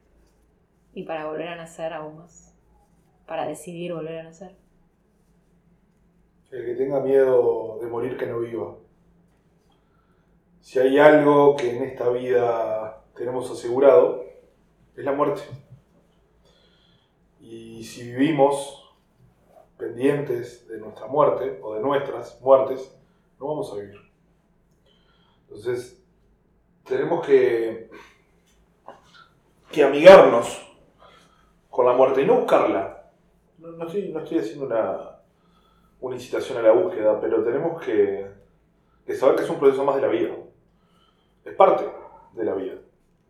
Y 0.93 1.03
para 1.03 1.25
volver 1.25 1.47
a 1.47 1.55
nacer 1.55 1.93
aún 1.93 2.17
más, 2.17 2.53
para 3.25 3.47
decidir 3.47 3.93
volver 3.93 4.19
a 4.19 4.23
nacer. 4.23 4.55
El 6.51 6.65
que 6.65 6.75
tenga 6.75 6.99
miedo 6.99 7.79
de 7.81 7.87
morir 7.87 8.17
que 8.17 8.27
no 8.27 8.39
viva. 8.39 8.75
Si 10.61 10.79
hay 10.79 10.97
algo 10.97 11.55
que 11.55 11.75
en 11.75 11.83
esta 11.83 12.09
vida 12.09 13.03
tenemos 13.15 13.49
asegurado, 13.51 14.23
es 14.95 15.05
la 15.05 15.11
muerte. 15.11 15.41
Y 17.39 17.83
si 17.83 18.11
vivimos 18.11 18.95
pendientes 19.77 20.67
de 20.67 20.79
nuestra 20.79 21.07
muerte 21.07 21.59
o 21.61 21.75
de 21.75 21.81
nuestras 21.81 22.41
muertes, 22.41 22.97
no 23.39 23.47
vamos 23.47 23.71
a 23.71 23.75
vivir. 23.75 23.99
Entonces, 25.43 26.03
tenemos 26.85 27.25
que, 27.25 27.89
que 29.71 29.83
amigarnos 29.83 30.65
con 31.69 31.85
la 31.85 31.93
muerte 31.93 32.21
y 32.21 32.25
no 32.25 32.39
buscarla. 32.39 33.11
No, 33.57 33.85
estoy, 33.85 34.15
estoy 34.15 34.39
haciendo 34.39 34.65
una, 34.65 35.14
una 36.05 36.17
incitación 36.17 36.59
a 36.59 36.61
la 36.61 36.71
búsqueda, 36.71 37.19
pero 37.19 37.43
tenemos 37.43 37.81
que, 37.83 38.27
saber 39.15 39.37
que 39.37 39.41
es 39.41 39.49
un 39.49 39.57
proceso 39.57 39.83
más 39.83 39.95
de 39.95 40.03
la 40.03 40.07
vida. 40.07 40.35
Es 41.43 41.55
parte 41.55 41.83
de 42.33 42.43
la 42.43 42.53
vida. 42.53 42.75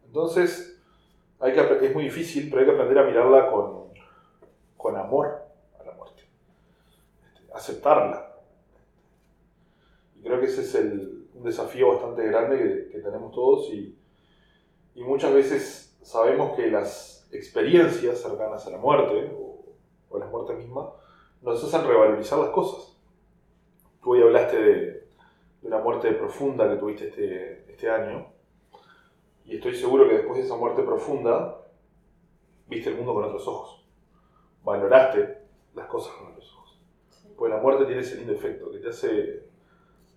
Entonces, 0.05 0.84
hay 1.39 1.53
que, 1.53 1.86
es 1.86 1.94
muy 1.94 2.03
difícil, 2.03 2.50
pero 2.50 2.60
hay 2.60 2.65
que 2.67 2.74
aprender 2.74 2.98
a 3.00 3.05
mirarla 3.05 3.50
con, 3.50 4.98
amor 4.98 5.41
a 5.79 5.86
la 5.86 5.94
muerte. 5.94 6.24
Este, 7.24 7.53
aceptarla. 7.53 8.36
Y 10.17 10.24
creo 10.24 10.41
que 10.41 10.48
ese 10.48 10.62
es 10.62 10.75
un 10.75 11.44
desafío 11.44 11.94
bastante 11.94 12.27
grande 12.27 12.89
que, 12.91 13.00
tenemos 13.00 13.32
todos 13.32 13.70
y, 13.70 13.98
y 14.96 15.03
muchas 15.03 15.34
veces 15.34 15.98
sabemos 16.01 16.58
que 16.58 16.70
las 16.70 17.25
experiencias 17.32 18.20
cercanas 18.20 18.67
a 18.67 18.70
la 18.70 18.77
muerte 18.77 19.34
o, 19.34 19.63
o 20.10 20.17
a 20.17 20.20
la 20.20 20.25
muerte 20.25 20.55
misma 20.55 20.91
nos 21.45 21.63
hacen 21.63 21.87
revalorizar 21.87 22.39
las 22.39 22.49
cosas. 22.49 22.97
Tú 24.01 24.13
hoy 24.13 24.21
hablaste 24.21 24.57
de, 24.57 24.81
de 25.61 25.67
una 25.67 25.79
muerte 25.79 26.11
profunda 26.13 26.69
que 26.69 26.77
tuviste 26.77 27.07
este, 27.07 27.71
este 27.71 27.89
año 27.89 28.27
y 29.45 29.55
estoy 29.55 29.75
seguro 29.75 30.07
que 30.07 30.15
después 30.15 30.39
de 30.39 30.45
esa 30.45 30.55
muerte 30.55 30.81
profunda 30.81 31.61
viste 32.67 32.89
el 32.89 32.97
mundo 32.97 33.13
con 33.13 33.25
otros 33.25 33.47
ojos. 33.47 33.85
Valoraste 34.63 35.37
las 35.75 35.85
cosas 35.87 36.15
con 36.15 36.31
otros 36.31 36.51
ojos. 36.55 36.81
Porque 37.37 37.53
la 37.53 37.61
muerte 37.61 37.85
tiene 37.85 38.01
ese 38.01 38.15
lindo 38.15 38.33
efecto 38.33 38.71
que 38.71 38.79
te 38.79 38.89
hace 38.89 39.43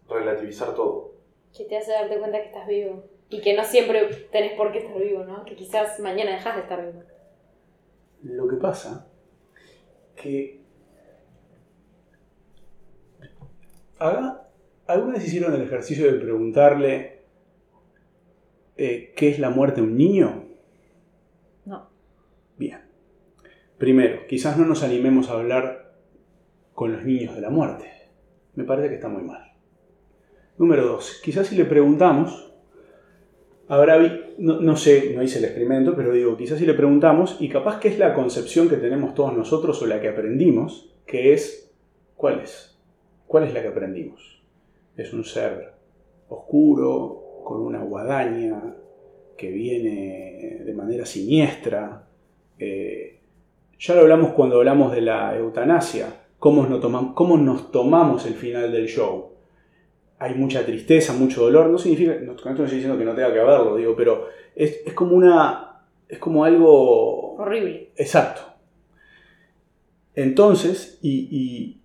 relativizar 0.09 0.75
todo. 0.75 1.13
Que 1.55 1.65
te 1.65 1.77
hace 1.77 1.93
darte 1.93 2.19
cuenta 2.19 2.41
que 2.41 2.47
estás 2.47 2.67
vivo. 2.67 3.05
Y 3.29 3.43
que 3.43 3.55
no 3.55 3.65
siempre 3.65 4.07
tenés 4.33 4.55
por 4.55 4.73
qué 4.73 4.79
estar 4.79 4.99
vivo, 4.99 5.25
¿no? 5.25 5.45
Que 5.45 5.55
quizás 5.55 6.01
mañana 6.01 6.31
dejas 6.31 6.57
de 6.57 6.63
estar 6.63 6.87
vivo. 6.87 7.03
Lo 8.23 8.49
que 8.49 8.57
pasa 8.57 9.07
que 10.17 10.63
¿alguna 13.99 15.15
vez 15.15 15.27
hicieron 15.27 15.55
el 15.55 15.63
ejercicio 15.63 16.11
de 16.11 16.19
preguntarle 16.19 17.21
eh, 18.77 19.13
qué 19.17 19.29
es 19.29 19.39
la 19.39 19.51
muerte 19.51 19.81
a 19.81 19.85
un 19.85 19.97
niño? 19.97 20.45
No. 21.65 21.89
Bien. 22.57 22.81
Primero, 23.77 24.27
quizás 24.29 24.57
no 24.57 24.65
nos 24.65 24.83
animemos 24.83 25.29
a 25.29 25.35
hablar 25.35 25.95
con 26.75 26.93
los 26.93 27.05
niños 27.05 27.35
de 27.35 27.41
la 27.41 27.51
muerte. 27.51 27.91
Me 28.55 28.65
parece 28.65 28.89
que 28.89 28.95
está 28.97 29.09
muy 29.09 29.23
mal. 29.23 29.53
Número 30.59 30.85
dos, 30.87 31.21
quizás 31.23 31.47
si 31.47 31.55
le 31.55 31.65
preguntamos, 31.65 32.53
habrá, 33.69 33.99
no, 34.39 34.61
no 34.61 34.77
sé, 34.77 35.13
no 35.15 35.23
hice 35.23 35.39
el 35.39 35.45
experimento, 35.45 35.95
pero 35.95 36.13
digo, 36.13 36.37
quizás 36.37 36.59
si 36.59 36.67
le 36.67 36.75
preguntamos, 36.75 37.37
y 37.39 37.49
capaz 37.49 37.79
que 37.79 37.89
es 37.89 37.99
la 37.99 38.15
concepción 38.15 38.69
que 38.69 38.77
tenemos 38.77 39.15
todos 39.15 39.37
nosotros 39.37 39.81
o 39.83 39.87
la 39.87 40.01
que 40.01 40.09
aprendimos, 40.09 40.93
que 41.07 41.33
es, 41.33 41.73
¿cuál 42.17 42.41
es? 42.41 42.78
¿Cuál 43.29 43.45
es 43.45 43.55
la 43.55 43.63
que 43.63 43.69
aprendimos? 43.69 44.43
Es 44.97 45.13
un 45.13 45.23
ser 45.25 45.73
oscuro, 46.29 47.43
con 47.45 47.61
una 47.61 47.83
guadaña, 47.83 48.75
que 49.37 49.51
viene 49.51 50.63
de 50.65 50.75
manera 50.75 51.07
siniestra. 51.07 52.05
eh, 52.59 53.21
ya 53.79 53.95
lo 53.95 54.01
hablamos 54.01 54.33
cuando 54.33 54.57
hablamos 54.57 54.91
de 54.93 55.01
la 55.03 55.37
eutanasia, 55.37 56.07
cómo 56.41 56.67
nos, 56.67 56.83
tomam- 56.83 57.15
cómo 57.15 57.37
nos 57.39 57.71
tomamos 57.71 58.27
el 58.27 58.35
final 58.35 58.73
del 58.73 58.89
show. 58.89 59.35
Hay 60.19 60.35
mucha 60.35 60.67
tristeza, 60.67 61.13
mucho 61.13 61.43
dolor, 61.43 61.69
no 61.69 61.79
significa, 61.79 62.15
no, 62.21 62.33
esto 62.33 62.45
no 62.47 62.51
estoy 62.51 62.67
diciendo 62.79 62.99
que 62.99 63.05
no 63.05 63.15
tenga 63.15 63.33
que 63.33 63.39
haberlo, 63.39 63.77
digo, 63.77 63.95
pero 63.95 64.27
es, 64.57 64.81
es 64.85 64.93
como 64.95 65.15
una, 65.15 65.85
es 66.09 66.19
como 66.19 66.45
algo 66.45 67.35
Horrible. 67.37 67.91
Exacto. 67.95 68.41
Entonces, 70.15 70.99
y, 71.03 71.29
y 71.31 71.78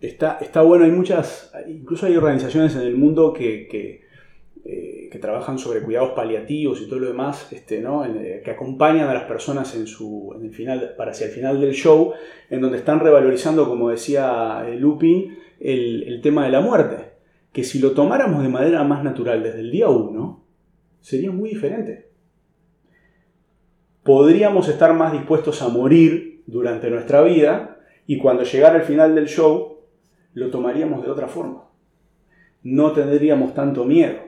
está, 0.00 0.38
está 0.40 0.62
bueno, 0.62 0.84
hay 0.84 0.90
muchas, 0.90 1.52
incluso 1.66 2.06
hay 2.06 2.16
organizaciones 2.16 2.74
en 2.76 2.82
el 2.82 2.96
mundo 2.96 3.32
que, 3.32 3.68
que, 3.68 4.04
eh, 4.64 5.18
trabajan 5.20 5.58
sobre 5.58 5.80
cuidados 5.80 6.10
paliativos 6.10 6.82
y 6.82 6.88
todo 6.88 6.98
lo 6.98 7.06
demás, 7.06 7.50
este, 7.50 7.80
¿no? 7.80 8.04
Eh, 8.04 8.42
que 8.44 8.50
acompañan 8.50 9.08
a 9.08 9.14
las 9.14 9.22
personas 9.22 9.74
en 9.74 9.86
su, 9.86 10.34
en 10.36 10.44
el 10.44 10.52
final, 10.52 10.94
para 10.98 11.12
hacia 11.12 11.28
el 11.28 11.32
final 11.32 11.58
del 11.58 11.72
show, 11.72 12.12
en 12.50 12.60
donde 12.60 12.76
están 12.76 13.00
revalorizando, 13.00 13.66
como 13.66 13.88
decía 13.88 14.66
eh, 14.68 14.76
Lupin, 14.76 15.38
el, 15.58 16.02
el 16.02 16.20
tema 16.20 16.44
de 16.44 16.50
la 16.50 16.60
muerte. 16.60 17.12
Que 17.50 17.64
si 17.64 17.78
lo 17.78 17.92
tomáramos 17.92 18.42
de 18.42 18.50
manera 18.50 18.84
más 18.84 19.02
natural 19.02 19.42
desde 19.42 19.60
el 19.60 19.70
día 19.70 19.88
uno, 19.88 20.44
sería 21.00 21.30
muy 21.30 21.48
diferente 21.48 22.06
podríamos 24.06 24.68
estar 24.68 24.94
más 24.94 25.12
dispuestos 25.12 25.60
a 25.62 25.68
morir 25.68 26.44
durante 26.46 26.88
nuestra 26.88 27.22
vida 27.22 27.80
y 28.06 28.18
cuando 28.18 28.44
llegara 28.44 28.76
el 28.76 28.84
final 28.84 29.16
del 29.16 29.26
show 29.26 29.75
lo 30.36 30.50
tomaríamos 30.50 31.02
de 31.02 31.10
otra 31.10 31.28
forma. 31.28 31.64
No 32.62 32.92
tendríamos 32.92 33.54
tanto 33.54 33.84
miedo. 33.86 34.18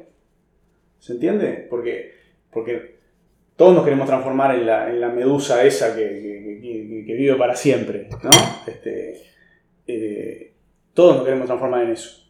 ¿Se 0.98 1.12
entiende? 1.12 1.66
Porque, 1.68 2.12
porque 2.50 2.96
todos 3.56 3.74
nos 3.74 3.84
queremos 3.84 4.06
transformar 4.06 4.54
en 4.54 4.64
la, 4.66 4.88
en 4.90 5.00
la 5.02 5.10
medusa 5.10 5.62
esa 5.64 5.94
que, 5.94 6.02
que- 7.06 7.14
vive 7.14 7.34
para 7.36 7.54
siempre. 7.54 8.08
¿no? 8.22 8.30
Este, 8.66 9.22
eh, 9.86 10.52
todos 10.94 11.16
nos 11.16 11.24
queremos 11.24 11.46
transformar 11.46 11.84
en 11.84 11.90
eso. 11.90 12.24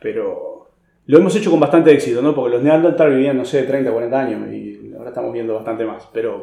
Pero 0.00 0.70
lo 1.04 1.18
hemos 1.18 1.36
hecho 1.36 1.50
con 1.50 1.60
bastante 1.60 1.92
éxito, 1.92 2.22
¿no? 2.22 2.34
Porque 2.34 2.54
los 2.56 2.62
Neandertal 2.62 3.10
vivían, 3.10 3.36
no 3.36 3.44
sé, 3.44 3.64
30, 3.64 3.92
40 3.92 4.18
años 4.18 4.50
y 4.52 4.94
ahora 4.96 5.10
estamos 5.10 5.32
viendo 5.34 5.54
bastante 5.54 5.84
más. 5.84 6.08
Pero, 6.12 6.42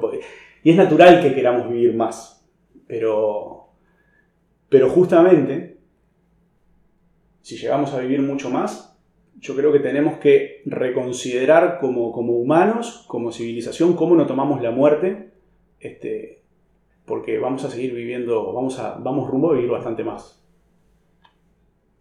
y 0.63 0.69
es 0.69 0.75
natural 0.75 1.21
que 1.23 1.33
queramos 1.33 1.69
vivir 1.71 1.95
más. 1.95 2.45
Pero, 2.85 3.69
pero 4.69 4.89
justamente, 4.89 5.76
si 7.47 7.55
llegamos 7.55 7.93
a 7.93 8.01
vivir 8.01 8.19
mucho 8.19 8.49
más, 8.49 8.99
yo 9.39 9.55
creo 9.55 9.71
que 9.71 9.79
tenemos 9.79 10.17
que 10.19 10.63
reconsiderar 10.65 11.79
como, 11.79 12.09
humanos, 12.09 13.05
como 13.07 13.31
civilización, 13.31 13.95
cómo 13.95 14.17
nos 14.17 14.27
tomamos 14.27 14.61
la 14.61 14.71
muerte, 14.71 15.31
este, 15.79 16.41
porque 17.05 17.39
vamos 17.39 17.63
a 17.63 17.69
seguir 17.69 17.93
viviendo, 17.93 18.51
vamos, 18.51 18.77
a, 18.79 18.95
vamos 18.95 19.29
rumbo 19.29 19.51
a 19.51 19.53
vivir 19.53 19.69
bastante 19.69 20.03
más. 20.03 20.45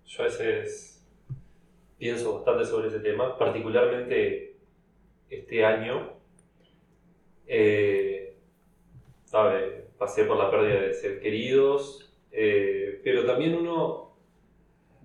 Yo 0.04 0.24
a 0.24 0.26
veces 0.26 1.06
pienso 1.96 2.34
bastante 2.34 2.64
sobre 2.64 2.88
ese 2.88 2.98
tema, 2.98 3.38
particularmente 3.38 4.56
este 5.30 5.64
año. 5.64 6.10
Eh, 7.46 8.34
sabe, 9.26 9.90
pasé 9.96 10.24
por 10.24 10.38
la 10.38 10.50
pérdida 10.50 10.80
de 10.80 10.92
ser 10.92 11.20
queridos, 11.20 12.12
eh, 12.32 13.00
pero 13.04 13.24
también 13.24 13.54
uno 13.54 14.05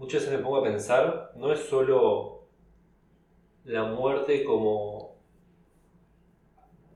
muchas 0.01 0.23
veces 0.23 0.35
me 0.35 0.43
pongo 0.43 0.57
a 0.57 0.63
pensar, 0.63 1.31
no 1.35 1.53
es 1.53 1.59
solo 1.59 2.47
la 3.65 3.83
muerte 3.83 4.43
como 4.43 5.15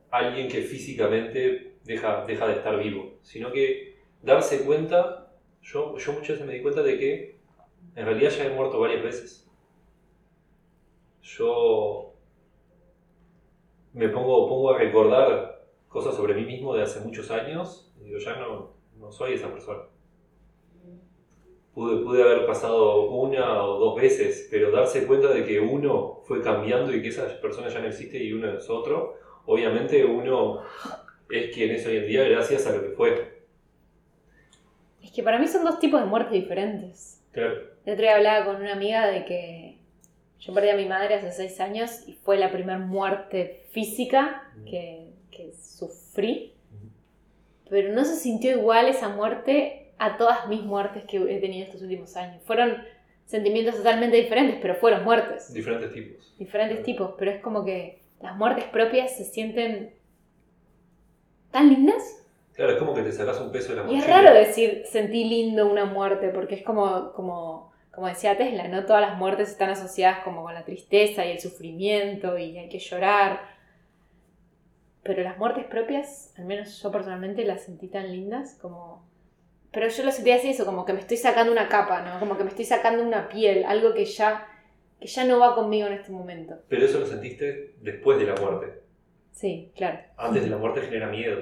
alguien 0.10 0.48
que 0.48 0.64
físicamente 0.64 1.76
deja, 1.84 2.26
deja 2.26 2.48
de 2.48 2.54
estar 2.54 2.80
vivo, 2.80 3.20
sino 3.22 3.52
que 3.52 4.00
darse 4.24 4.66
cuenta, 4.66 5.32
yo, 5.62 5.96
yo 5.98 6.14
muchas 6.14 6.30
veces 6.30 6.48
me 6.48 6.54
di 6.54 6.64
cuenta 6.64 6.82
de 6.82 6.98
que 6.98 7.40
en 7.96 8.06
realidad 8.06 8.32
ya 8.32 8.46
he 8.46 8.50
muerto 8.50 8.80
varias 8.80 9.04
veces. 9.04 9.48
Yo 11.22 12.16
me 13.94 14.10
pongo, 14.10 14.50
pongo 14.50 14.72
a 14.72 14.80
recordar 14.80 15.64
cosas 15.90 16.16
sobre 16.16 16.34
mí 16.34 16.46
mismo 16.46 16.74
de 16.74 16.82
hace 16.82 17.02
muchos 17.02 17.30
años 17.30 17.94
y 18.02 18.06
digo, 18.06 18.18
ya 18.18 18.36
no, 18.38 18.74
no 18.98 19.12
soy 19.12 19.34
esa 19.34 19.52
persona. 19.52 19.84
Pude, 21.76 22.04
pude 22.04 22.24
haber 22.24 22.46
pasado 22.48 23.12
una 23.12 23.64
o 23.64 23.78
dos 23.78 24.02
veces, 24.02 24.48
pero 24.50 24.72
darse 24.72 25.06
cuenta 25.06 25.28
de 25.28 25.44
que 25.44 25.60
uno 25.60 26.22
fue 26.24 26.42
cambiando 26.42 26.96
y 26.96 27.02
que 27.02 27.10
esa 27.10 27.40
persona 27.42 27.68
ya 27.68 27.82
no 27.82 27.88
existe 27.88 28.18
y 28.18 28.32
uno 28.32 28.58
es 28.58 28.70
otro, 28.70 29.20
obviamente 29.46 30.04
uno 30.06 30.62
es 31.30 31.54
quien 31.54 31.72
es 31.72 31.86
hoy 31.86 31.98
en 31.98 32.08
día 32.08 32.24
gracias 32.24 32.66
a 32.66 32.72
lo 32.74 32.82
que 32.82 32.90
fue. 32.90 33.44
Es 35.04 35.12
que 35.12 35.22
para 35.22 35.38
mí 35.38 35.48
son 35.48 35.66
dos 35.66 35.80
tipos 35.80 36.00
de 36.00 36.08
muertes 36.08 36.32
diferentes. 36.32 37.22
Claro. 37.32 37.56
El 37.86 37.94
otro 37.94 38.04
día 38.04 38.16
hablaba 38.16 38.46
con 38.46 38.56
una 38.56 38.74
amiga 38.74 39.08
de 39.08 39.26
que 39.26 39.78
yo 40.40 40.54
perdí 40.54 40.70
a 40.70 40.76
mi 40.76 40.86
madre 40.86 41.16
hace 41.16 41.32
seis 41.32 41.60
años 41.60 42.08
y 42.08 42.14
fue 42.14 42.38
la 42.38 42.52
primera 42.52 42.80
muerte 42.80 43.66
física 43.72 44.52
que, 44.66 45.10
que 45.32 45.54
sufrí. 45.54 46.54
Pero 47.70 47.94
no 47.94 48.06
se 48.06 48.16
sintió 48.16 48.52
igual 48.52 48.88
esa 48.88 49.10
muerte 49.10 49.85
a 49.98 50.18
todas 50.18 50.48
mis 50.48 50.64
muertes 50.64 51.04
que 51.06 51.18
he 51.18 51.40
tenido 51.40 51.66
estos 51.66 51.82
últimos 51.82 52.16
años. 52.16 52.42
Fueron 52.44 52.84
sentimientos 53.26 53.76
totalmente 53.76 54.18
diferentes, 54.18 54.58
pero 54.62 54.76
fueron 54.76 55.04
muertes. 55.04 55.54
Diferentes 55.54 55.92
tipos. 55.94 56.36
Diferentes 56.38 56.84
tipos, 56.84 57.14
pero 57.18 57.32
es 57.32 57.42
como 57.42 57.64
que 57.64 58.02
las 58.22 58.36
muertes 58.36 58.66
propias 58.66 59.16
se 59.16 59.26
sienten 59.26 59.94
tan 61.52 61.70
lindas. 61.70 62.22
Claro, 62.54 62.74
es 62.74 62.78
como 62.78 62.94
que 62.94 63.02
te 63.02 63.12
sacas 63.12 63.40
un 63.42 63.52
peso 63.52 63.70
de 63.70 63.76
la 63.76 63.92
Y 63.92 63.96
es 63.96 64.02
mochila. 64.02 64.22
raro 64.22 64.34
decir 64.34 64.84
sentí 64.86 65.26
lindo 65.26 65.70
una 65.70 65.86
muerte, 65.86 66.30
porque 66.30 66.56
es 66.56 66.64
como, 66.64 67.12
como, 67.14 67.72
como 67.92 68.08
decía 68.08 68.38
Tesla, 68.38 68.68
no 68.68 68.86
todas 68.86 69.02
las 69.02 69.18
muertes 69.18 69.50
están 69.50 69.70
asociadas 69.70 70.20
como 70.24 70.44
con 70.44 70.54
la 70.54 70.64
tristeza 70.64 71.26
y 71.26 71.32
el 71.32 71.40
sufrimiento 71.40 72.38
y 72.38 72.58
hay 72.58 72.70
que 72.70 72.80
llorar. 72.80 73.42
Pero 75.04 75.22
las 75.24 75.38
muertes 75.38 75.66
propias, 75.66 76.34
al 76.38 76.46
menos 76.46 76.82
yo 76.82 76.92
personalmente 76.92 77.46
las 77.46 77.64
sentí 77.64 77.88
tan 77.88 78.12
lindas 78.12 78.58
como... 78.62 79.06
Pero 79.76 79.90
yo 79.90 80.04
lo 80.04 80.12
sentí 80.12 80.32
así, 80.32 80.50
eso, 80.52 80.66
como 80.66 80.86
que 80.86 80.94
me 80.94 81.02
estoy 81.02 81.18
sacando 81.18 81.52
una 81.52 81.68
capa, 81.68 82.02
¿no? 82.02 82.18
Como 82.20 82.38
que 82.38 82.44
me 82.46 82.50
estoy 82.50 82.64
sacando 82.66 83.04
una 83.04 83.28
piel, 83.28 83.66
algo 83.66 83.94
que 83.94 84.06
ya, 84.06 84.48
que 85.00 85.06
ya 85.08 85.26
no 85.26 85.38
va 85.38 85.54
conmigo 85.54 85.86
en 85.88 85.94
este 85.94 86.12
momento. 86.12 86.56
Pero 86.70 86.86
eso 86.86 86.98
lo 87.00 87.06
sentiste 87.06 87.76
después 87.82 88.18
de 88.18 88.26
la 88.26 88.36
muerte. 88.36 88.80
Sí, 89.34 89.72
claro. 89.76 90.00
Antes 90.18 90.44
de 90.44 90.50
la 90.50 90.58
muerte 90.58 90.80
genera 90.82 91.08
miedo. 91.10 91.40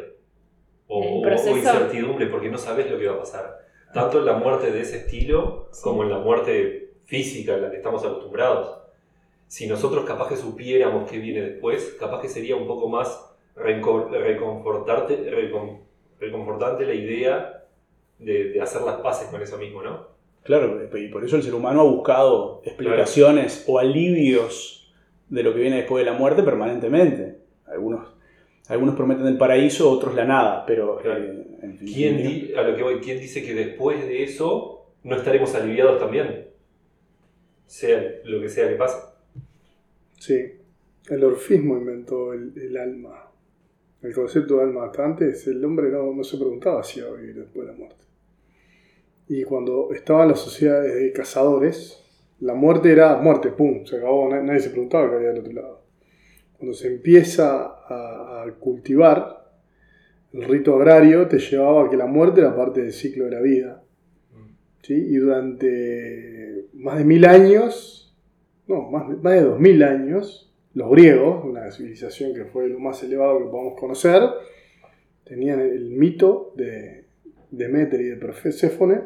O, 0.88 1.24
incertidumbre 1.56 2.26
porque 2.28 2.50
no 2.50 2.58
sabes 2.58 2.90
lo 2.92 2.98
que 3.00 3.08
va 3.08 3.16
a 3.16 3.20
pasar. 3.20 3.60
Tanto 3.94 4.18
en 4.20 4.26
la 4.26 4.34
muerte 4.34 4.72
de 4.72 4.82
ese 4.82 4.98
estilo 4.98 5.70
Sí. 5.72 5.82
como 5.84 6.02
en 6.04 6.10
la 6.10 6.18
muerte 6.18 6.94
física 7.06 7.54
a 7.54 7.58
la 7.58 7.70
que 7.70 7.78
estamos 7.78 8.04
acostumbrados. 8.04 8.80
Si 9.48 9.68
nosotros 9.68 10.06
capaz 10.06 10.30
que 10.30 10.36
supiéramos 10.38 11.10
qué 11.10 11.20
viene 11.20 11.42
después, 11.42 11.96
capaz 12.00 12.20
que 12.22 12.28
sería 12.30 12.56
un 12.56 12.66
poco 12.66 12.90
más 12.90 13.32
reconfortarte, 13.56 15.32
recon- 15.32 15.82
reconfortante 16.20 16.86
la 16.86 16.94
idea 16.96 17.63
de, 18.20 18.50
de 18.52 18.62
hacer 18.62 18.82
las 18.82 19.02
paces 19.02 19.28
con 19.30 19.42
eso 19.42 19.58
mismo, 19.58 19.82
¿no? 19.84 20.08
Claro, 20.44 20.80
y 20.98 21.08
por 21.08 21.24
eso 21.24 21.36
el 21.38 21.44
ser 21.44 21.54
humano 21.54 21.82
ha 21.82 21.84
buscado 21.86 22.62
explicaciones 22.66 23.64
o 23.68 23.80
alivios 23.80 24.94
de 25.30 25.42
lo 25.44 25.54
que 25.54 25.62
viene 25.62 25.78
después 25.78 26.04
de 26.06 26.12
la 26.12 26.18
muerte 26.18 26.44
permanentemente. 26.44 27.38
Algunos, 27.66 28.08
algunos 28.68 28.96
prometen 28.96 29.26
el 29.28 29.38
paraíso, 29.38 29.90
otros 29.90 30.14
la 30.16 30.26
nada, 30.26 30.66
pero 30.66 30.98
Claro. 30.98 31.24
eh, 31.24 31.48
en 31.62 31.78
fin, 31.78 31.88
¿Quién, 31.94 32.18
di- 32.18 32.54
a 32.56 32.62
lo 32.62 32.76
que 32.76 32.84
voy, 32.84 33.00
¿Quién 33.00 33.20
dice 33.20 33.42
que 33.44 33.54
después 33.54 34.06
de 34.06 34.24
eso 34.24 34.92
no 35.04 35.16
estaremos 35.16 35.56
aliviados 35.56 35.98
también? 36.00 36.48
Sea 37.66 38.04
lo 38.26 38.42
que 38.42 38.50
sea 38.50 38.68
que 38.70 38.76
pase. 38.76 38.98
Sí, 40.20 40.40
el 41.10 41.24
orfismo 41.24 41.78
inventó 41.78 42.34
el, 42.34 42.54
el 42.58 42.78
alma. 42.78 43.30
El 44.04 44.14
concepto 44.14 44.58
de 44.58 44.64
alma 44.64 44.92
antes, 45.00 45.48
el 45.48 45.64
hombre 45.64 45.90
no, 45.90 46.14
no 46.14 46.24
se 46.26 46.38
preguntaba 46.38 46.84
si 46.84 47.00
iba 47.00 47.08
a 47.08 47.14
después 47.14 47.66
de 47.66 47.72
la 47.72 47.78
muerte. 47.78 48.04
Y 49.30 49.44
cuando 49.44 49.94
estaban 49.94 50.28
las 50.28 50.40
sociedades 50.40 50.94
de 50.94 51.14
cazadores, 51.14 52.04
la 52.42 52.54
muerte 52.54 52.92
era 52.92 53.16
muerte, 53.16 53.50
pum, 53.50 53.86
se 53.86 53.98
acabó, 53.98 54.30
na- 54.30 54.44
nadie 54.44 54.60
se 54.60 54.72
preguntaba 54.72 55.10
qué 55.10 55.16
había 55.16 55.30
del 55.30 55.40
otro 55.40 55.54
lado. 55.54 55.82
Cuando 56.58 56.74
se 56.76 56.88
empieza 56.88 57.78
a, 57.88 58.46
cultivar, 58.60 59.50
el 60.34 60.44
rito 60.44 60.76
agrario 60.76 61.26
te 61.28 61.40
llevaba 61.40 61.86
a 61.86 61.90
que 61.90 61.96
la 61.96 62.06
muerte 62.06 62.42
era 62.42 62.54
parte 62.56 62.82
del 62.82 62.92
ciclo 62.92 63.26
de 63.26 63.32
la 63.32 63.40
vida. 63.40 63.84
¿sí? 64.82 64.94
Y 64.94 65.16
durante 65.16 66.66
más 66.74 66.98
de 66.98 67.06
mil 67.06 67.24
años, 67.24 68.14
no, 68.68 68.90
más, 68.92 69.08
más 69.22 69.34
de 69.34 69.42
dos 69.42 69.60
mil 69.60 69.82
años, 69.82 70.53
los 70.74 70.90
griegos, 70.90 71.46
una 71.46 71.72
civilización 71.72 72.34
que 72.34 72.46
fue 72.46 72.68
lo 72.68 72.80
más 72.80 73.02
elevado 73.04 73.40
que 73.40 73.46
podamos 73.46 73.80
conocer, 73.80 74.22
tenían 75.24 75.60
el 75.60 75.90
mito 75.90 76.54
de 76.56 77.06
Demeter 77.52 78.02
y 78.02 78.06
de 78.06 78.16
Perséfone 78.18 79.02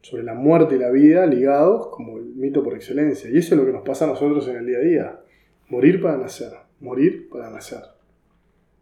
sobre 0.00 0.22
la 0.22 0.34
muerte 0.34 0.76
y 0.76 0.78
la 0.78 0.90
vida 0.90 1.26
ligados 1.26 1.88
como 1.88 2.18
el 2.18 2.24
mito 2.24 2.62
por 2.62 2.74
excelencia. 2.74 3.30
Y 3.30 3.38
eso 3.38 3.54
es 3.54 3.60
lo 3.60 3.66
que 3.66 3.72
nos 3.72 3.82
pasa 3.82 4.04
a 4.04 4.08
nosotros 4.08 4.46
en 4.48 4.56
el 4.56 4.66
día 4.66 4.78
a 4.78 4.80
día. 4.80 5.20
Morir 5.68 6.00
para 6.00 6.16
nacer, 6.16 6.52
morir 6.80 7.28
para 7.30 7.50
nacer. 7.50 7.82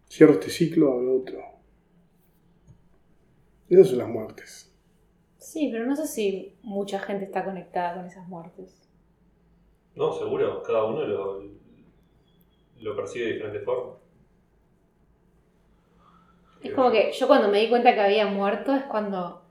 Cierro 0.08 0.34
este 0.34 0.50
ciclo, 0.50 0.92
abro 0.92 1.16
otro. 1.16 1.38
Esas 3.68 3.88
son 3.88 3.98
las 3.98 4.08
muertes. 4.08 4.72
Sí, 5.38 5.70
pero 5.72 5.86
no 5.86 5.96
sé 5.96 6.06
si 6.06 6.56
mucha 6.62 6.98
gente 7.00 7.24
está 7.24 7.44
conectada 7.44 7.96
con 7.96 8.06
esas 8.06 8.28
muertes. 8.28 8.82
No, 9.94 10.12
seguro, 10.12 10.62
cada 10.62 10.84
uno 10.84 11.06
lo, 11.06 11.42
lo 12.82 12.96
percibe 12.96 13.26
de 13.26 13.32
diferente 13.34 13.60
forma. 13.60 13.94
Es 16.62 16.72
como 16.74 16.90
que 16.90 17.12
yo 17.12 17.26
cuando 17.26 17.48
me 17.48 17.58
di 17.58 17.68
cuenta 17.68 17.94
que 17.94 18.00
había 18.00 18.26
muerto 18.26 18.74
es 18.74 18.84
cuando 18.84 19.42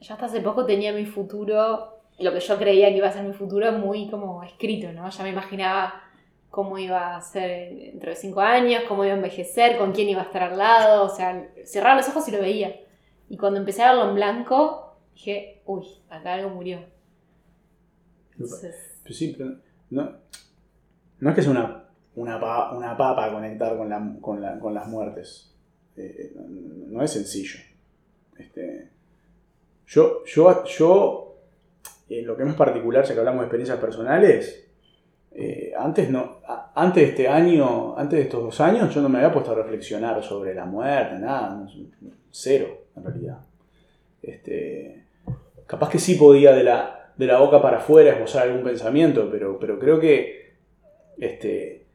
yo 0.00 0.14
hasta 0.14 0.26
hace 0.26 0.40
poco 0.40 0.66
tenía 0.66 0.92
mi 0.92 1.06
futuro, 1.06 2.00
lo 2.18 2.32
que 2.32 2.40
yo 2.40 2.58
creía 2.58 2.88
que 2.88 2.96
iba 2.96 3.08
a 3.08 3.12
ser 3.12 3.24
mi 3.24 3.32
futuro 3.32 3.70
muy 3.72 4.08
como 4.08 4.42
escrito, 4.42 4.92
¿no? 4.92 5.08
Ya 5.08 5.22
me 5.22 5.30
imaginaba 5.30 6.02
cómo 6.48 6.78
iba 6.78 7.16
a 7.16 7.20
ser 7.20 7.74
dentro 7.74 8.10
de 8.10 8.16
cinco 8.16 8.40
años, 8.40 8.82
cómo 8.88 9.04
iba 9.04 9.14
a 9.14 9.16
envejecer, 9.16 9.78
con 9.78 9.92
quién 9.92 10.08
iba 10.08 10.22
a 10.22 10.24
estar 10.24 10.42
al 10.42 10.58
lado, 10.58 11.04
o 11.04 11.08
sea, 11.08 11.48
cerraba 11.64 11.96
los 11.96 12.08
ojos 12.08 12.26
y 12.28 12.32
lo 12.32 12.40
veía. 12.40 12.80
Y 13.28 13.36
cuando 13.36 13.60
empecé 13.60 13.82
a 13.82 13.92
verlo 13.92 14.08
en 14.08 14.16
blanco, 14.16 14.96
dije, 15.14 15.62
uy, 15.66 15.86
acá 16.08 16.34
algo 16.34 16.50
murió. 16.50 16.80
Entonces, 18.32 19.00
Pero 19.04 19.14
sí, 19.14 19.34
pero 19.36 19.56
no, 19.90 20.12
no 21.20 21.30
es 21.30 21.36
que 21.36 21.42
sea 21.42 21.52
una, 21.52 21.79
una, 22.16 22.40
pa- 22.40 22.72
una 22.76 22.96
papa 22.96 23.32
conectar 23.32 23.76
con, 23.76 24.20
con, 24.20 24.58
con 24.60 24.74
las 24.74 24.88
muertes. 24.88 25.54
Eh, 25.96 26.32
no, 26.88 27.02
es 27.02 27.10
sencillo. 27.10 27.58
Este, 28.38 28.88
yo, 29.86 30.24
yo, 30.24 30.64
yo, 30.64 31.36
en 32.08 32.26
lo 32.26 32.36
que 32.36 32.44
es 32.44 32.54
particular, 32.54 33.04
ya 33.04 33.12
que 33.14 33.18
hablamos 33.20 33.40
de 33.40 33.46
experiencias 33.46 33.78
personales, 33.78 34.66
eh, 35.32 35.72
antes, 35.78 36.10
no, 36.10 36.38
antes 36.74 37.02
de 37.02 37.08
este 37.10 37.28
año, 37.28 37.96
antes 37.96 38.18
de 38.18 38.24
estos 38.24 38.42
dos 38.42 38.60
años, 38.60 38.92
yo 38.94 39.00
no 39.00 39.08
me 39.08 39.18
había 39.18 39.32
puesto 39.32 39.52
a 39.52 39.54
reflexionar 39.54 40.22
sobre 40.22 40.54
la 40.54 40.64
muerte, 40.64 41.18
nada, 41.18 41.68
cero 42.30 42.86
en 42.96 43.04
realidad. 43.04 43.38
Este, 44.22 45.04
capaz 45.66 45.88
que 45.88 45.98
sí 45.98 46.16
podía 46.16 46.52
de 46.52 46.64
la, 46.64 47.12
de 47.16 47.26
la 47.26 47.38
boca 47.38 47.62
para 47.62 47.78
afuera 47.78 48.12
esbozar 48.12 48.48
algún 48.48 48.64
pensamiento, 48.64 49.28
pero, 49.30 49.58
pero 49.58 49.78
creo 49.78 50.00
que 50.00 50.54
este, 51.18 51.86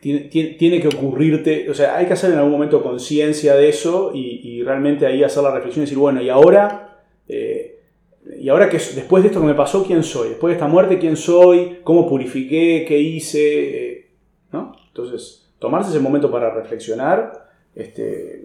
tiene, 0.00 0.20
tiene- 0.20 0.50
tiene 0.50 0.80
que 0.80 0.88
ocurrirte, 0.88 1.68
o 1.70 1.74
sea, 1.74 1.96
hay 1.96 2.06
que 2.06 2.12
hacer 2.14 2.30
en 2.32 2.38
algún 2.38 2.52
momento 2.52 2.82
conciencia 2.82 3.54
de 3.54 3.68
eso 3.68 4.12
y, 4.14 4.40
y 4.42 4.62
realmente 4.62 5.06
ahí 5.06 5.22
hacer 5.22 5.42
la 5.42 5.50
reflexión 5.54 5.82
y 5.82 5.86
decir, 5.86 5.98
bueno, 5.98 6.20
y 6.22 6.28
ahora, 6.28 7.00
eh, 7.28 7.80
y 8.40 8.48
ahora 8.48 8.68
que 8.68 8.78
después 8.78 9.22
de 9.22 9.28
esto 9.28 9.40
que 9.40 9.46
me 9.46 9.54
pasó, 9.54 9.84
¿quién 9.84 10.02
soy? 10.02 10.30
Después 10.30 10.50
de 10.50 10.54
esta 10.56 10.68
muerte, 10.68 10.98
¿quién 10.98 11.16
soy? 11.16 11.78
¿Cómo 11.84 12.08
purifiqué? 12.08 12.84
¿Qué 12.86 12.98
hice? 12.98 13.90
Eh, 13.92 14.06
¿no? 14.52 14.72
Entonces, 14.88 15.48
tomarse 15.58 15.90
ese 15.90 16.00
momento 16.00 16.30
para 16.30 16.50
reflexionar, 16.52 17.48
este, 17.74 18.42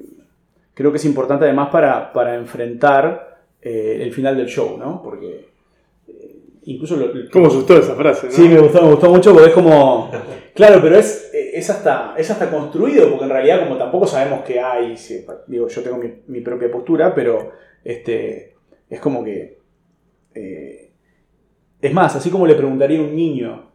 creo 0.74 0.92
que 0.92 0.98
es 0.98 1.06
importante 1.06 1.46
además 1.46 1.70
para, 1.72 2.14
para 2.14 2.36
enfrentar 2.36 3.40
eh, 3.62 4.00
el 4.02 4.12
final 4.14 4.38
del 4.38 4.48
show, 4.48 4.78
¿no? 4.78 5.02
Porque 5.04 5.50
incluso 6.66 6.96
lo, 6.96 7.08
¿Cómo 7.32 7.48
asustó 7.48 7.78
esa 7.78 7.96
frase? 7.96 8.28
¿no? 8.28 8.32
Sí, 8.34 8.44
me 8.48 8.60
gustó, 8.60 8.82
me 8.84 8.92
gustó 8.92 9.10
mucho 9.10 9.34
porque 9.34 9.48
es 9.50 9.54
como. 9.54 10.12
Claro, 10.54 10.80
pero 10.82 10.98
es, 10.98 11.31
es, 11.54 11.70
hasta, 11.70 12.16
es 12.18 12.30
hasta 12.32 12.50
construido, 12.50 13.10
porque 13.10 13.26
en 13.26 13.30
realidad, 13.32 13.64
como 13.64 13.78
tampoco 13.78 14.08
sabemos 14.08 14.42
qué 14.44 14.60
hay, 14.60 14.96
digo, 15.48 15.68
yo 15.68 15.84
tengo 15.84 16.00
mi, 16.28 16.42
propia 16.42 16.72
postura, 16.72 17.14
pero 17.14 17.52
este, 17.84 18.56
es 18.90 19.00
como 19.00 19.24
que. 19.24 19.60
eh, 20.36 20.92
es 21.82 21.94
más, 21.94 22.16
así 22.16 22.30
como 22.30 22.46
le 22.46 22.56
preguntaría 22.56 23.00
a 23.00 23.04
un 23.04 23.16
niño 23.16 23.72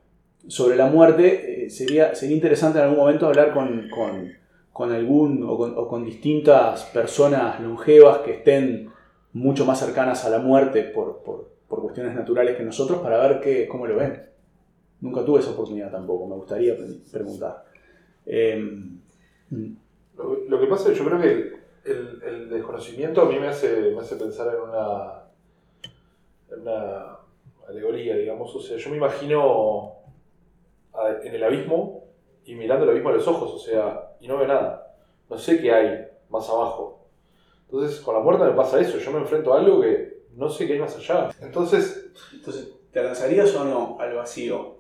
sobre 0.47 0.77
la 0.77 0.87
muerte, 0.87 1.67
eh, 1.67 1.71
sería, 1.71 2.15
sería 2.15 2.37
interesante 2.37 2.79
en 2.79 2.85
algún 2.85 2.99
momento 3.01 3.27
hablar 3.27 3.53
con, 3.53 3.89
con, 3.91 4.33
con 4.73 4.93
algún 4.93 5.45
o 5.45 5.89
con, 5.89 6.05
distintas 6.05 6.85
personas 6.85 7.61
longevas 7.61 8.19
que 8.19 8.35
estén 8.35 8.91
mucho 9.33 9.65
más 9.67 9.81
cercanas 9.81 10.25
a 10.25 10.31
la 10.31 10.39
muerte 10.39 10.85
por, 10.85 11.23
por, 11.25 11.51
por 11.69 11.83
cuestiones 11.83 12.15
naturales 12.15 12.57
que 12.57 12.63
nosotros 12.63 13.01
para 13.01 13.19
ver 13.19 13.41
qué, 13.41 13.67
cómo 13.67 13.87
lo 13.87 13.97
ven. 13.97 14.23
Nunca 15.01 15.25
tuve 15.25 15.41
esa 15.41 15.51
oportunidad 15.51 15.91
tampoco, 15.91 16.27
me 16.27 16.37
gustaría 16.37 16.77
pre- 16.77 17.01
preguntar. 17.11 17.65
Eh, 18.27 18.57
mm, 19.51 19.73
Lo, 20.17 20.35
lo 20.49 20.61
que 20.61 20.67
pasa 20.67 20.91
es 20.91 20.99
que 20.99 21.05
yo 21.05 21.09
creo 21.11 21.21
que 21.21 21.31
el, 21.31 21.57
el- 21.85 22.23
el 22.25 22.49
desconocimiento 22.51 23.21
a 23.23 23.27
mí 23.27 23.39
me 23.39 23.49
hace, 23.49 23.93
me 23.93 24.01
hace 24.01 24.17
pensar 24.17 24.55
en 24.55 24.61
una, 24.63 25.23
en 26.51 26.61
una 26.63 27.19
alegoría, 27.69 28.17
digamos. 28.17 28.55
O 28.55 28.61
sea, 28.61 28.77
yo 28.77 28.91
me 28.91 28.97
imagino 28.97 29.93
a- 30.95 31.17
en 31.23 31.35
el 31.35 31.45
abismo 31.45 32.05
y 32.45 32.55
mirando 32.55 32.85
el 32.85 32.91
abismo 32.91 33.11
a 33.11 33.13
los 33.13 33.29
ojos, 33.29 33.53
o 33.53 33.59
sea, 33.59 34.13
y 34.21 34.29
no 34.29 34.39
veo 34.39 34.47
nada. 34.49 34.97
No 35.29 35.37
sé 35.39 35.61
qué 35.61 35.73
hay 35.73 36.07
más 36.31 36.49
abajo. 36.49 37.07
Entonces, 37.69 38.01
con 38.01 38.15
la 38.15 38.21
muerte 38.21 38.45
me 38.45 38.53
pasa 38.53 38.81
eso. 38.81 38.99
Yo 38.99 39.11
me 39.11 39.19
enfrento 39.19 39.53
a 39.53 39.59
algo 39.59 39.81
que 39.81 40.23
no 40.37 40.49
sé 40.49 40.67
qué 40.67 40.75
hay 40.75 40.79
más 40.79 40.97
allá. 40.97 41.31
Entonces, 41.41 42.11
Entonces, 42.33 42.73
¿te 42.93 43.03
lanzarías 43.03 43.55
o 43.57 43.65
no 43.65 43.97
al 44.01 44.15
vacío? 44.15 44.77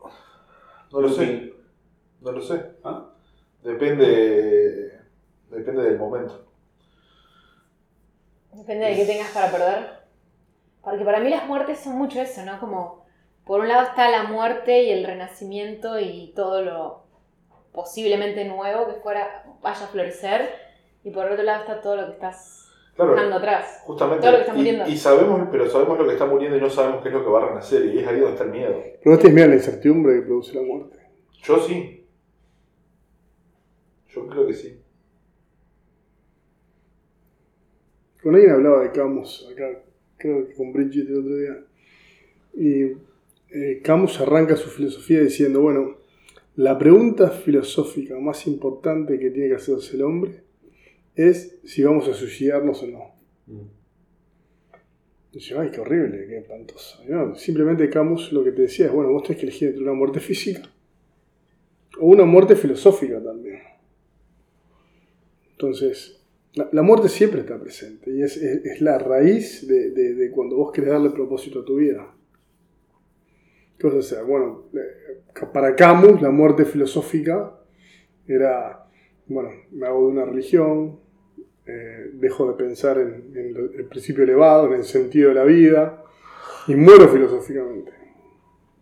no 0.92 1.00
lo 1.00 1.08
sé. 1.08 1.52
No 2.20 2.32
lo 2.32 2.40
sé. 2.40 2.64
¿Ah? 2.84 3.05
Depende, 3.66 4.92
depende 5.50 5.82
del 5.82 5.98
momento. 5.98 6.46
Depende 8.52 8.86
de 8.86 8.94
qué 8.96 9.04
tengas 9.04 9.30
para 9.32 9.50
perder. 9.50 9.86
Porque 10.84 11.04
para 11.04 11.18
mí 11.18 11.30
las 11.30 11.46
muertes 11.48 11.80
son 11.80 11.98
mucho 11.98 12.20
eso, 12.20 12.44
¿no? 12.44 12.60
Como, 12.60 13.04
por 13.44 13.60
un 13.60 13.68
lado 13.68 13.88
está 13.88 14.08
la 14.08 14.22
muerte 14.22 14.84
y 14.84 14.90
el 14.92 15.04
renacimiento 15.04 15.98
y 15.98 16.32
todo 16.36 16.62
lo 16.62 17.02
posiblemente 17.72 18.44
nuevo 18.44 18.86
que 18.86 19.00
fuera 19.00 19.44
vaya 19.60 19.84
a 19.84 19.88
florecer. 19.88 20.48
Y 21.02 21.10
por 21.10 21.26
otro 21.26 21.42
lado 21.42 21.62
está 21.62 21.80
todo 21.80 21.96
lo 21.96 22.06
que 22.06 22.12
estás 22.12 22.68
Claro, 22.94 23.14
dejando 23.14 23.36
atrás. 23.36 23.80
Justamente. 23.84 24.20
Todo 24.22 24.30
lo 24.30 24.36
que 24.38 24.42
está 24.42 24.54
y- 24.54 24.58
muriendo. 24.58 24.86
Y, 24.86 24.96
sabemos, 24.96 25.48
pero 25.50 25.68
sabemos 25.68 25.98
lo 25.98 26.06
que 26.06 26.12
está 26.12 26.26
muriendo 26.26 26.56
y 26.56 26.60
no 26.60 26.70
sabemos 26.70 27.02
qué 27.02 27.08
es 27.08 27.14
lo 27.14 27.24
que 27.24 27.30
va 27.30 27.42
a 27.42 27.48
renacer. 27.48 27.84
Y 27.86 27.98
es 27.98 28.06
ahí 28.06 28.20
donde 28.20 28.30
está 28.32 28.44
el 28.44 28.50
miedo. 28.50 28.80
Pero 29.02 29.10
no 29.10 29.18
tienes 29.18 29.34
miedo 29.34 29.46
a 29.46 29.50
la 29.50 29.56
incertidumbre 29.56 30.14
que 30.14 30.22
produce 30.22 30.54
la 30.54 30.62
muerte. 30.62 30.98
Yo 31.42 31.58
sí. 31.58 31.95
Yo 34.16 34.26
creo 34.26 34.46
que 34.46 34.54
sí. 34.54 34.74
Con 38.22 38.34
alguien 38.34 38.52
hablaba 38.52 38.82
de 38.82 38.90
Camus, 38.90 39.46
acá, 39.52 39.82
creo 40.16 40.48
que 40.48 40.54
con 40.54 40.72
Bridget 40.72 41.06
el 41.08 41.18
otro 41.18 41.36
día. 41.36 41.64
Y 42.54 42.82
eh, 43.50 43.80
Camus 43.84 44.18
arranca 44.20 44.56
su 44.56 44.70
filosofía 44.70 45.20
diciendo, 45.20 45.60
bueno, 45.60 45.98
la 46.56 46.78
pregunta 46.78 47.30
filosófica 47.30 48.18
más 48.18 48.46
importante 48.46 49.18
que 49.18 49.30
tiene 49.30 49.50
que 49.50 49.56
hacerse 49.56 49.96
el 49.96 50.02
hombre 50.02 50.40
es 51.14 51.60
si 51.64 51.82
vamos 51.82 52.08
a 52.08 52.14
suicidarnos 52.14 52.82
o 52.82 52.86
no. 52.86 53.14
Dice, 55.30 55.58
ay, 55.58 55.70
qué 55.70 55.80
horrible, 55.80 56.26
qué 56.26 56.38
espantoso. 56.38 57.04
No, 57.06 57.34
simplemente 57.34 57.90
Camus 57.90 58.32
lo 58.32 58.42
que 58.42 58.52
te 58.52 58.62
decía 58.62 58.86
es, 58.86 58.92
bueno, 58.92 59.12
vos 59.12 59.24
tenés 59.24 59.38
que 59.38 59.46
elegir 59.46 59.68
entre 59.68 59.82
una 59.82 59.92
muerte 59.92 60.20
física 60.20 60.62
o 62.00 62.06
una 62.06 62.24
muerte 62.24 62.56
filosófica 62.56 63.22
también. 63.22 63.75
Entonces, 65.56 66.22
la, 66.54 66.82
muerte 66.82 67.08
siempre 67.08 67.40
está 67.40 67.58
presente 67.58 68.10
y 68.10 68.22
es, 68.22 68.36
es- 68.36 68.80
la 68.82 68.98
raíz 68.98 69.66
de, 69.66 69.90
de- 69.90 70.30
cuando 70.30 70.56
vos 70.56 70.70
querés 70.70 70.90
darle 70.90 71.10
propósito 71.10 71.60
a 71.60 71.64
tu 71.64 71.76
vida. 71.76 72.14
¿Qué 73.78 73.86
vas 73.86 73.96
a 73.96 73.98
hacer? 74.00 74.24
Bueno, 74.24 74.64
eh, 74.74 75.20
para 75.52 75.74
Camus 75.74 76.20
la 76.22 76.30
muerte 76.30 76.64
filosófica 76.64 77.58
era, 78.26 78.86
bueno, 79.26 79.50
me 79.72 79.86
hago 79.86 80.00
de 80.06 80.12
una 80.12 80.24
religión, 80.24 80.98
eh, 81.66 82.10
dejo 82.14 82.48
de 82.50 82.54
pensar 82.54 82.98
en, 82.98 83.32
en 83.36 83.56
el 83.78 83.84
principio 83.86 84.24
elevado, 84.24 84.66
en 84.68 84.74
el 84.74 84.84
sentido 84.84 85.28
de 85.30 85.34
la 85.34 85.44
vida, 85.44 86.04
y 86.68 86.74
muero 86.74 87.08
filosóficamente. 87.08 87.92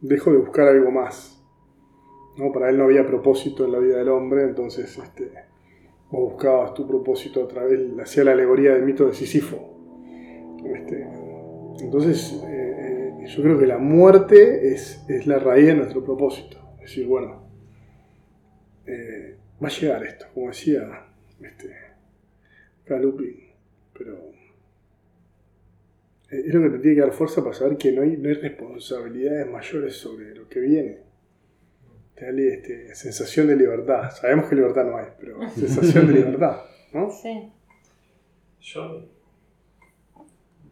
Dejo 0.00 0.30
de 0.32 0.38
buscar 0.38 0.68
algo 0.68 0.90
más. 0.90 1.40
¿no? 2.36 2.52
Para 2.52 2.68
él 2.70 2.78
no 2.78 2.84
había 2.84 3.06
propósito 3.06 3.64
en 3.64 3.72
la 3.72 3.78
vida 3.78 3.98
del 3.98 4.08
hombre, 4.08 4.42
entonces 4.42 4.96
este, 4.98 5.32
vos 6.14 6.32
buscabas 6.32 6.74
tu 6.74 6.86
propósito 6.86 7.42
a 7.42 7.48
través, 7.48 7.80
hacía 8.00 8.24
la 8.24 8.32
alegoría 8.32 8.72
del 8.74 8.84
mito 8.84 9.06
de 9.06 9.14
Sísifo. 9.14 9.56
Este, 10.64 11.06
entonces, 11.80 12.40
eh, 12.46 13.16
eh, 13.20 13.26
yo 13.26 13.42
creo 13.42 13.58
que 13.58 13.66
la 13.66 13.78
muerte 13.78 14.72
es, 14.72 15.04
es 15.08 15.26
la 15.26 15.40
raíz 15.40 15.66
de 15.66 15.74
nuestro 15.74 16.04
propósito. 16.04 16.56
Es 16.76 16.90
decir, 16.90 17.06
bueno, 17.06 17.42
eh, 18.86 19.36
va 19.62 19.66
a 19.66 19.70
llegar 19.70 20.04
esto, 20.04 20.26
como 20.32 20.48
decía 20.48 21.06
este, 21.40 21.70
pero 22.84 24.32
es 26.30 26.54
lo 26.54 26.62
que 26.62 26.70
te 26.70 26.78
tiene 26.78 26.94
que 26.94 27.00
dar 27.00 27.12
fuerza 27.12 27.42
para 27.42 27.54
saber 27.54 27.76
que 27.76 27.92
no 27.92 28.02
hay, 28.02 28.16
no 28.16 28.28
hay 28.28 28.34
responsabilidades 28.34 29.50
mayores 29.50 29.96
sobre 29.96 30.34
lo 30.34 30.48
que 30.48 30.60
viene. 30.60 30.98
Te 32.14 32.26
da 32.26 32.42
este, 32.42 32.94
sensación 32.94 33.48
de 33.48 33.56
libertad. 33.56 34.10
Sabemos 34.10 34.48
que 34.48 34.54
libertad 34.54 34.84
no 34.84 34.96
hay, 34.96 35.06
pero 35.18 35.38
sensación 35.54 36.06
de 36.06 36.12
libertad, 36.12 36.62
¿no? 36.92 37.10
Sí. 37.10 37.50
Yo 38.60 39.02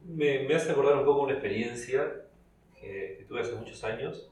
me, 0.07 0.47
me 0.47 0.55
hace 0.55 0.71
acordar 0.73 0.97
un 0.99 1.05
poco 1.05 1.23
una 1.23 1.33
experiencia 1.33 2.13
que, 2.81 3.17
que 3.19 3.25
tuve 3.29 3.41
hace 3.41 3.55
muchos 3.55 3.83
años. 3.85 4.31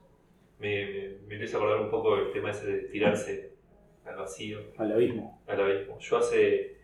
Me, 0.59 1.17
me, 1.27 1.37
me 1.39 1.45
hizo 1.45 1.57
acordar 1.57 1.81
un 1.81 1.91
poco 1.91 2.17
el 2.17 2.33
tema 2.33 2.51
ese 2.51 2.67
de 2.67 2.79
tirarse 2.89 3.53
al 4.05 4.17
vacío, 4.17 4.59
Al 4.79 4.93
abismo. 4.93 5.43
al 5.47 5.61
abismo. 5.61 5.99
Yo 5.99 6.19
hace 6.19 6.77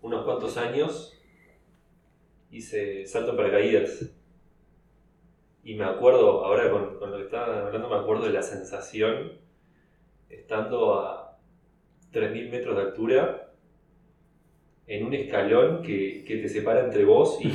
unos 0.00 0.24
cuantos 0.24 0.56
años 0.56 1.18
hice 2.50 3.06
salto 3.06 3.30
en 3.32 3.36
paracaídas. 3.36 4.10
Y 5.64 5.74
me 5.74 5.84
acuerdo, 5.84 6.44
ahora 6.44 6.70
con, 6.70 6.98
con 6.98 7.10
lo 7.10 7.18
que 7.18 7.24
estaban 7.24 7.66
hablando, 7.66 7.88
me 7.88 7.96
acuerdo 7.96 8.24
de 8.26 8.32
la 8.32 8.42
sensación 8.42 9.32
estando 10.32 10.94
a 10.94 11.38
3.000 12.12 12.50
metros 12.50 12.76
de 12.76 12.82
altura 12.82 13.52
en 14.86 15.06
un 15.06 15.14
escalón 15.14 15.82
que, 15.82 16.24
que 16.26 16.36
te 16.38 16.48
separa 16.48 16.84
entre 16.84 17.04
vos 17.04 17.38
y, 17.40 17.52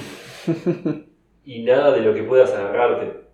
y 1.45 1.63
nada 1.63 1.91
de 1.91 2.01
lo 2.01 2.13
que 2.13 2.23
puedas 2.23 2.51
agarrarte. 2.53 3.27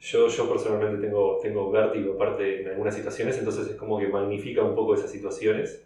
Yo, 0.00 0.28
yo 0.28 0.48
personalmente 0.48 1.06
tengo, 1.06 1.38
tengo 1.42 1.70
vértigo 1.70 2.14
aparte 2.14 2.62
en 2.62 2.68
algunas 2.68 2.94
situaciones, 2.94 3.38
entonces 3.38 3.68
es 3.68 3.76
como 3.76 3.98
que 3.98 4.08
magnifica 4.08 4.62
un 4.62 4.74
poco 4.74 4.94
esas 4.94 5.10
situaciones. 5.10 5.84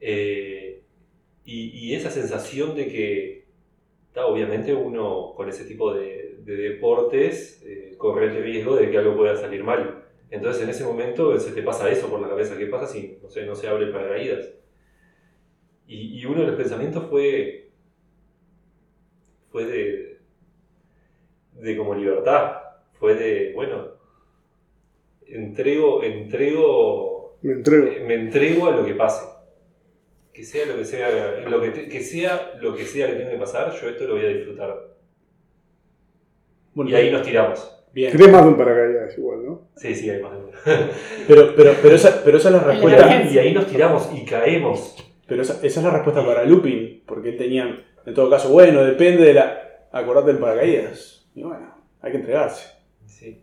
Eh, 0.00 0.82
y, 1.44 1.70
y 1.70 1.94
esa 1.94 2.10
sensación 2.10 2.74
de 2.74 2.88
que, 2.88 3.44
ta, 4.12 4.26
obviamente 4.26 4.74
uno 4.74 5.32
con 5.34 5.48
ese 5.48 5.64
tipo 5.64 5.92
de, 5.94 6.38
de 6.44 6.56
deportes 6.56 7.62
eh, 7.64 7.94
corre 7.96 8.26
el 8.26 8.42
riesgo 8.42 8.76
de 8.76 8.90
que 8.90 8.98
algo 8.98 9.16
pueda 9.16 9.36
salir 9.36 9.64
mal. 9.64 10.04
Entonces 10.30 10.62
en 10.62 10.70
ese 10.70 10.84
momento 10.84 11.38
se 11.38 11.52
te 11.52 11.62
pasa 11.62 11.90
eso 11.90 12.08
por 12.08 12.20
la 12.20 12.28
cabeza. 12.28 12.56
¿Qué 12.56 12.66
pasa 12.66 12.86
si 12.86 13.18
no, 13.22 13.28
sé, 13.28 13.46
no 13.46 13.54
se 13.54 13.68
abre 13.68 13.84
el 13.86 13.92
paracaídas? 13.92 14.52
Y, 15.86 16.20
y 16.20 16.24
uno 16.26 16.42
de 16.42 16.46
los 16.48 16.56
pensamientos 16.56 17.04
fue, 17.10 17.70
fue 19.50 19.64
de, 19.66 20.20
de 21.54 21.76
como 21.76 21.94
libertad. 21.94 22.56
Fue 22.92 23.14
de, 23.14 23.52
bueno, 23.54 23.88
entrego, 25.26 26.02
entrego 26.02 27.38
Me 27.42 27.52
entrego. 27.52 27.86
eh, 27.86 28.04
me 28.06 28.14
entrego 28.14 28.66
a 28.66 28.76
lo 28.76 28.84
que 28.84 28.94
pase. 28.94 29.26
Que 30.32 30.44
sea 30.44 30.66
lo 30.66 30.76
que 30.76 30.84
sea, 30.84 31.40
lo 31.48 31.60
que, 31.60 31.70
te- 31.70 31.88
que 31.88 32.00
sea 32.02 32.52
lo 32.60 32.74
que 32.74 32.84
sea 32.84 33.08
que 33.08 33.14
tenga 33.14 33.30
que 33.32 33.38
pasar, 33.38 33.72
yo 33.72 33.88
esto 33.88 34.04
lo 34.06 34.14
voy 34.14 34.24
a 34.24 34.28
disfrutar. 34.28 34.94
Bueno, 36.74 36.90
Y 36.90 36.94
ahí 36.94 37.10
nos 37.10 37.22
tiramos. 37.22 37.79
Bien. 37.92 38.12
Más 38.30 38.42
de 38.42 38.48
un 38.48 38.56
paracaídas 38.56 39.18
igual, 39.18 39.44
¿no? 39.44 39.62
Sí, 39.76 39.94
sí, 39.94 40.08
hay 40.08 40.22
más 40.22 40.32
de 40.32 40.38
uno. 40.38 40.50
Pero, 41.26 41.54
pero, 41.56 41.74
pero, 41.82 41.94
esa, 41.94 42.22
pero 42.24 42.36
esa 42.38 42.48
es 42.48 42.54
la 42.54 42.62
respuesta. 42.62 43.24
Y 43.24 43.38
ahí 43.38 43.54
nos 43.54 43.66
tiramos 43.66 44.10
y 44.14 44.24
caemos. 44.24 44.96
Pero 45.26 45.42
esa, 45.42 45.54
esa 45.64 45.80
es 45.80 45.84
la 45.86 45.90
respuesta 45.92 46.24
para 46.24 46.44
Lupin, 46.44 47.02
porque 47.06 47.30
él 47.30 47.36
tenía, 47.36 47.84
en 48.04 48.14
todo 48.14 48.28
caso, 48.28 48.50
bueno, 48.50 48.84
depende 48.84 49.24
de 49.24 49.34
la. 49.34 49.62
Acordate 49.92 50.28
del 50.28 50.38
paracaídas. 50.38 51.28
Y 51.34 51.42
bueno, 51.42 51.74
hay 52.00 52.10
que 52.12 52.18
entregarse. 52.18 52.68
Sí. 53.06 53.42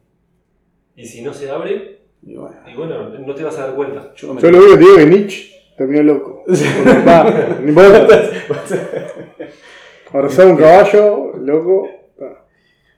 Y 0.95 1.05
si 1.05 1.21
no 1.21 1.33
se 1.33 1.49
abre, 1.49 1.99
Y 2.21 2.35
bueno, 2.35 2.55
y 2.67 2.75
bueno, 2.75 3.09
no 3.09 3.35
te 3.35 3.43
vas 3.43 3.57
a 3.57 3.67
dar 3.67 3.75
cuenta. 3.75 4.13
yo 4.15 4.33
me 4.33 4.41
Yo 4.41 4.51
lo 4.51 4.57
único 4.59 4.73
que 4.73 4.77
te 4.77 4.85
digo 4.85 4.97
es 4.97 5.05
que 5.05 5.09
Nietzsche 5.09 5.51
terminó 5.77 6.03
loco. 6.03 6.43
Va, 7.07 7.57
ni 7.61 7.69
importa. 7.69 8.29
Abrazar 10.13 10.47
un 10.47 10.57
caballo, 10.57 11.33
loco. 11.37 11.89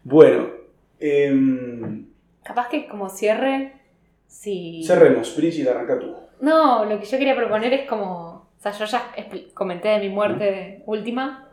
Bueno, 0.03 0.58
em, 0.99 2.07
Capaz 2.43 2.67
que 2.69 2.87
como 2.87 3.09
cierre, 3.09 3.73
si... 4.27 4.83
cerremos. 4.83 5.35
Bridget, 5.35 5.67
arranca 5.67 5.99
tú. 5.99 6.15
No, 6.41 6.85
lo 6.85 6.99
que 6.99 7.05
yo 7.05 7.17
quería 7.17 7.35
proponer 7.35 7.73
es 7.73 7.87
como... 7.87 8.47
O 8.57 8.61
sea, 8.61 8.71
yo 8.71 8.85
ya 8.85 9.11
comenté 9.53 9.89
de 9.89 9.99
mi 9.99 10.09
muerte 10.09 10.83
última, 10.85 11.47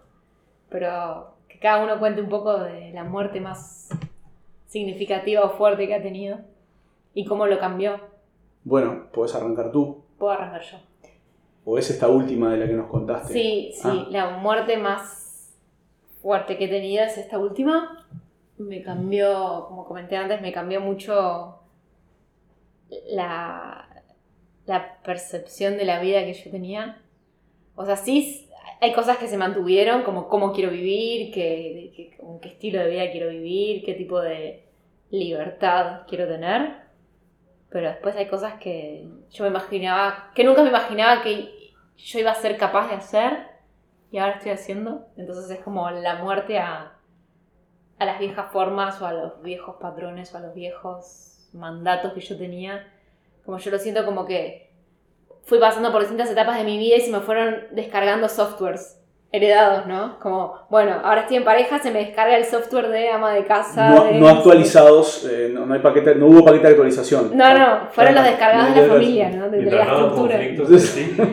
pero 0.69 1.35
que 1.49 1.59
cada 1.59 1.85
uno 1.85 1.99
cuente 1.99 2.21
un 2.21 2.29
poco 2.29 2.59
de 2.59 2.91
la 2.93 3.05
muerte 3.05 3.41
más 3.41 3.89
significativa 4.67 5.43
o 5.43 5.51
fuerte 5.51 5.87
que 5.87 5.95
ha 5.95 6.03
tenido 6.03 6.39
y 7.15 7.25
cómo 7.25 7.47
lo 7.47 7.59
cambió. 7.59 8.01
Bueno, 8.65 9.07
podés 9.13 9.35
arrancar 9.37 9.71
tú. 9.71 10.03
Puedo 10.19 10.33
arrancar 10.33 10.63
yo. 10.63 10.79
¿O 11.65 11.79
es 11.79 11.91
esta 11.91 12.09
última 12.09 12.51
de 12.53 12.59
la 12.59 12.67
que 12.67 12.73
nos 12.75 12.89
contaste? 12.89 13.33
Sí, 13.33 13.73
sí, 13.75 13.83
Ah. 13.89 14.07
la 14.11 14.31
muerte 14.39 14.77
más 14.77 15.53
fuerte 16.23 16.57
que 16.59 16.65
he 16.65 16.69
tenido 16.69 17.05
es 17.05 17.17
esta 17.19 17.39
última. 17.39 18.05
Me 18.59 18.83
cambió, 18.83 19.67
como 19.69 19.85
comenté 19.87 20.17
antes, 20.17 20.41
me 20.41 20.53
cambió 20.53 20.81
mucho 20.81 21.61
la, 23.09 23.89
la 24.67 24.97
percepción 25.03 25.77
de 25.77 25.85
la 25.85 26.01
vida 26.01 26.25
que 26.25 26.35
yo 26.35 26.51
tenía. 26.51 27.03
O 27.75 27.85
sea, 27.87 27.97
sí, 27.97 28.49
hay 28.81 28.93
cosas 28.93 29.19
que 29.19 29.29
se 29.29 29.37
mantuvieron, 29.39 30.03
como 30.03 30.29
cómo 30.29 30.53
quiero 30.53 30.71
vivir, 30.71 31.33
qué, 31.33 31.93
qué- 31.97 32.19
qué 32.43 32.49
estilo 32.49 32.81
de 32.81 32.91
vida 32.91 33.11
quiero 33.13 33.29
vivir, 33.31 33.85
qué 33.85 33.95
tipo 33.95 34.21
de 34.21 34.65
libertad 35.11 36.03
quiero 36.09 36.27
tener. 36.29 36.87
Pero 37.71 37.89
después 37.89 38.17
hay 38.17 38.27
cosas 38.29 38.55
que 38.61 39.09
yo 39.31 39.45
me 39.45 39.51
imaginaba, 39.51 40.33
que 40.35 40.45
nunca 40.45 40.63
me 40.63 40.71
imaginaba 40.71 41.23
que 41.23 41.51
yo 41.97 42.19
iba 42.19 42.31
a 42.33 42.35
ser 42.35 42.57
capaz 42.57 42.89
de 42.89 42.97
hacer 42.97 43.49
y 44.13 44.19
ahora 44.19 44.35
estoy 44.37 44.53
haciendo. 44.53 45.07
Entonces 45.17 45.51
es 45.51 45.65
como 45.65 45.91
la 45.91 46.17
muerte 46.17 46.59
a, 46.59 46.96
a 47.99 48.05
las 48.05 48.19
viejas 48.19 48.53
formas 48.53 49.01
o 49.01 49.07
a 49.07 49.13
los 49.13 49.43
viejos 49.43 49.77
patrones 49.77 50.35
o 50.35 50.39
a 50.39 50.41
los 50.41 50.55
viejos 50.55 51.49
mandatos 51.53 52.13
que 52.13 52.21
yo 52.21 52.37
tenía. 52.37 52.93
Como 53.45 53.59
yo 53.59 53.71
lo 53.71 53.79
siento 53.79 54.05
como 54.05 54.27
que 54.27 54.71
fui 55.45 55.59
pasando 55.59 55.93
por 55.93 56.01
distintas 56.01 56.31
etapas 56.31 56.59
de 56.59 56.65
mi 56.65 56.79
vida 56.79 56.97
y 56.97 57.01
se 57.01 57.13
me 57.13 57.21
fueron 57.21 57.69
descargando 57.73 58.29
softwares 58.29 59.01
heredados, 59.37 59.87
¿no? 59.87 60.19
Como, 60.21 60.55
bueno, 60.71 60.97
ahora 61.05 61.23
estoy 61.23 61.37
en 61.39 61.45
pareja, 61.45 61.79
se 61.79 61.91
me 61.91 62.01
descarga 62.01 62.37
el 62.37 62.45
software 62.45 62.89
de 62.89 63.11
ama 63.11 63.33
de 63.33 63.45
casa. 63.45 63.91
No, 63.91 64.05
de- 64.05 64.15
no 64.21 64.29
actualizados, 64.29 65.25
eh, 65.31 65.51
no, 65.53 65.67
no 65.67 65.75
hay 65.75 65.81
paquete, 65.81 66.15
no 66.15 66.27
hubo 66.27 66.45
paquete 66.45 66.65
de 66.65 66.71
actualización. 66.73 67.31
No, 67.37 67.59
no, 67.59 67.89
fueron 67.91 68.15
los 68.15 68.25
descargados 68.25 68.75
de 68.75 68.83
la 68.83 68.89
familia, 68.95 69.31
¿no? 69.31 69.49
De, 69.51 69.59
de 69.63 69.71
la 69.71 69.83
estructura. 69.83 70.39
sí. 70.79 71.17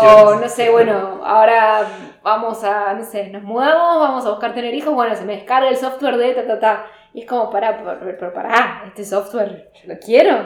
O 0.00 0.34
no 0.36 0.48
sé, 0.48 0.70
bueno, 0.70 1.20
ahora 1.24 1.82
vamos 2.22 2.62
a, 2.64 2.94
no 2.94 3.04
sé, 3.04 3.28
nos 3.30 3.42
mudamos, 3.42 4.00
vamos 4.00 4.26
a 4.26 4.30
buscar 4.30 4.54
tener 4.54 4.74
hijos, 4.74 4.92
bueno, 4.94 5.14
se 5.14 5.24
me 5.24 5.34
descarga 5.36 5.68
el 5.68 5.76
software 5.76 6.16
de 6.16 6.32
ta, 6.34 6.46
ta, 6.46 6.60
ta. 6.60 6.86
Y 7.14 7.20
es 7.22 7.26
como, 7.26 7.50
pará, 7.50 7.78
pero, 8.00 8.16
pero 8.18 8.32
pará, 8.34 8.82
este 8.86 9.04
software 9.04 9.70
yo 9.74 9.92
lo 9.94 9.98
quiero, 9.98 10.36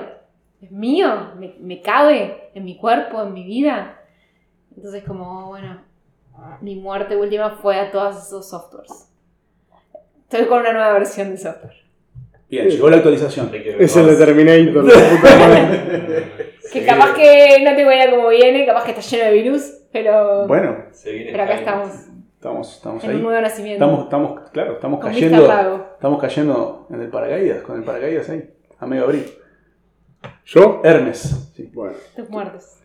es 0.61 0.71
mío, 0.71 1.33
me, 1.37 1.55
me 1.61 1.81
cabe 1.83 2.51
en 2.55 2.65
mi 2.65 2.77
cuerpo, 2.77 3.21
en 3.23 3.33
mi 3.35 3.45
vida. 3.45 3.99
Entonces 4.77 5.03
como, 5.05 5.49
bueno, 5.49 5.83
mi 6.61 6.77
muerte 6.77 7.17
última 7.17 7.51
fue 7.51 7.79
a 7.79 7.91
todos 7.91 8.27
esos 8.27 8.49
softwares. 8.49 9.09
Estoy 10.31 10.47
con 10.47 10.61
una 10.61 10.73
nueva 10.73 10.93
versión 10.95 11.31
de 11.31 11.37
software. 11.37 11.75
Bien, 12.49 12.69
llegó 12.69 12.91
la 12.91 12.97
actualización. 12.99 13.51
Es 13.55 13.97
el 13.97 14.07
de. 14.07 14.17
Terminator. 14.17 14.85
la 14.85 14.93
puta 15.11 15.37
madre. 15.39 16.53
Que 16.73 16.81
Sí, 16.81 16.87
capaz 16.87 17.15
que 17.15 17.63
no 17.65 17.75
tengo 17.77 17.93
idea 17.93 18.11
cómo 18.11 18.29
viene, 18.29 18.65
capaz 18.67 18.85
que 18.85 18.91
está 18.93 19.03
lleno 19.03 19.25
de 19.25 19.33
virus, 19.33 19.73
pero, 19.93 20.47
Bueno, 20.47 20.85
se 20.93 21.13
viene 21.13 21.33
pero 21.33 21.45
acá 21.45 21.55
estamos. 21.59 21.91
Estamos, 22.35 22.75
estamos 22.77 23.05
En 23.05 23.11
un 23.11 23.17
ahí. 23.17 23.23
nuevo 23.23 23.41
nacimiento. 23.41 23.85
Estamos, 23.85 24.05
estamos, 24.05 24.51
claro, 24.51 24.73
estamos 24.75 25.01
Con 25.01 25.11
cayendo. 25.13 25.87
Estamos 25.95 26.21
cayendo 26.21 26.87
en 26.91 27.01
el 27.03 27.09
paracaídas, 27.09 27.63
con 27.63 27.77
el 27.77 27.85
paracaídas 27.85 28.29
ahí, 28.31 28.51
a 28.79 28.87
medio 28.87 29.05
abril. 29.05 29.27
¿Yo? 30.47 30.81
Hermes. 30.83 31.53
sí. 31.55 31.71
Bueno, 31.73 31.95
Tus 32.17 32.29
muertes. 32.31 32.79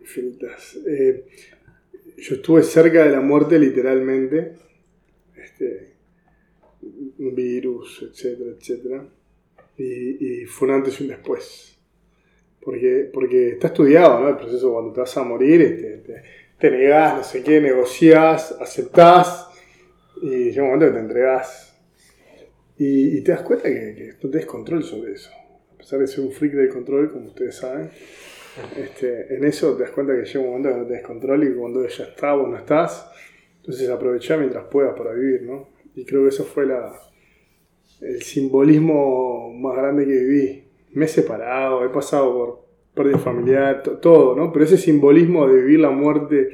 infinitas. 0.00 0.76
Eh, 0.88 1.24
yo 2.16 2.36
estuve 2.36 2.62
cerca 2.62 3.04
de 3.04 3.10
la 3.10 3.20
muerte 3.20 3.58
literalmente. 3.58 4.54
Este, 5.36 5.96
virus, 7.18 8.06
etcétera, 8.10 8.50
etcétera. 8.58 9.08
Y, 9.78 10.44
fue 10.46 10.68
un 10.68 10.74
antes 10.74 11.00
y 11.00 11.04
un 11.04 11.10
después. 11.10 11.78
Porque, 12.62 13.10
porque 13.12 13.50
está 13.50 13.68
estudiado, 13.68 14.20
¿no? 14.20 14.28
El 14.28 14.36
proceso 14.36 14.72
cuando 14.72 14.92
te 14.92 15.00
vas 15.00 15.16
a 15.16 15.22
morir, 15.22 15.62
este, 15.62 15.98
te, 15.98 16.22
te 16.58 16.70
negás, 16.70 17.16
no 17.16 17.22
sé 17.22 17.42
qué, 17.42 17.60
negociás, 17.60 18.52
aceptás 18.60 19.48
y 20.20 20.50
llega 20.50 20.62
un 20.62 20.70
momento 20.70 20.86
que 20.86 20.92
te 20.92 21.00
entregás. 21.00 21.78
Y, 22.78 23.18
y 23.18 23.20
te 23.22 23.32
das 23.32 23.42
cuenta 23.42 23.68
que, 23.68 23.94
que 23.94 24.14
no 24.22 24.30
tenés 24.30 24.46
control 24.46 24.82
sobre 24.82 25.12
eso. 25.12 25.30
A 25.74 25.78
pesar 25.78 26.00
de 26.00 26.06
ser 26.06 26.24
un 26.24 26.32
freak 26.32 26.54
del 26.54 26.68
control, 26.68 27.12
como 27.12 27.26
ustedes 27.26 27.56
saben. 27.56 27.90
Este, 28.76 29.34
en 29.36 29.44
eso 29.44 29.76
te 29.76 29.82
das 29.82 29.92
cuenta 29.92 30.14
que 30.14 30.24
llega 30.24 30.40
un 30.40 30.46
momento 30.46 30.70
que 30.70 30.76
no 30.76 30.86
tenés 30.86 31.02
control 31.02 31.44
y 31.44 31.54
cuando 31.54 31.86
ya 31.86 32.04
está 32.04 32.34
vos 32.34 32.48
no 32.48 32.56
estás. 32.56 33.10
Entonces 33.58 33.88
aprovechá 33.90 34.36
mientras 34.36 34.64
puedas 34.66 34.96
para 34.96 35.12
vivir, 35.12 35.42
¿no? 35.42 35.68
Y 35.94 36.04
creo 36.04 36.22
que 36.22 36.28
eso 36.28 36.44
fue 36.44 36.66
la, 36.66 36.92
el 38.00 38.22
simbolismo 38.22 39.52
más 39.54 39.76
grande 39.76 40.04
que 40.06 40.12
viví. 40.12 40.64
Me 40.92 41.04
he 41.06 41.08
separado, 41.08 41.84
he 41.84 41.88
pasado 41.88 42.32
por 42.34 42.66
pérdida 42.94 43.18
familiar, 43.18 43.82
to- 43.82 43.98
todo, 43.98 44.34
¿no? 44.36 44.52
Pero 44.52 44.64
ese 44.64 44.78
simbolismo 44.78 45.46
de 45.48 45.56
vivir 45.56 45.80
la 45.80 45.90
muerte 45.90 46.50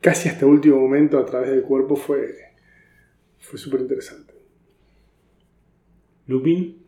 casi 0.00 0.28
hasta 0.28 0.44
el 0.46 0.52
último 0.52 0.76
momento 0.78 1.18
a 1.18 1.26
través 1.26 1.50
del 1.50 1.62
cuerpo 1.62 1.96
fue, 1.96 2.34
fue 3.38 3.58
súper 3.58 3.80
interesante. 3.80 4.34
Lupin. 6.26 6.87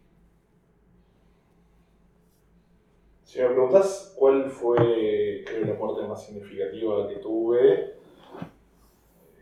Si 3.30 3.38
me 3.38 3.46
preguntas 3.46 4.12
cuál 4.18 4.50
fue, 4.50 5.44
creo, 5.46 5.64
la 5.64 5.74
muerte 5.74 6.04
más 6.08 6.26
significativa 6.26 7.06
que 7.06 7.14
tuve, 7.18 7.94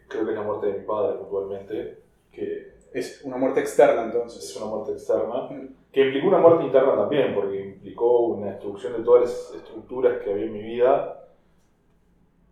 creo 0.06 0.24
que 0.26 0.30
es 0.30 0.36
la 0.36 0.42
muerte 0.42 0.66
de 0.66 0.80
mi 0.80 0.84
padre 0.84 1.16
puntualmente, 1.16 2.02
que 2.30 2.74
Es 2.92 3.22
una 3.24 3.38
muerte 3.38 3.60
externa 3.60 4.02
es 4.02 4.14
entonces. 4.14 4.56
una 4.58 4.66
muerte 4.66 4.92
externa, 4.92 5.48
que 5.90 6.04
implicó 6.04 6.28
una 6.28 6.38
muerte 6.38 6.66
interna 6.66 6.96
también, 6.96 7.34
porque 7.34 7.64
implicó 7.64 8.26
una 8.26 8.48
destrucción 8.48 8.92
de 8.92 9.02
todas 9.02 9.22
las 9.22 9.54
estructuras 9.54 10.22
que 10.22 10.32
había 10.32 10.44
en 10.44 10.52
mi 10.52 10.62
vida 10.64 11.26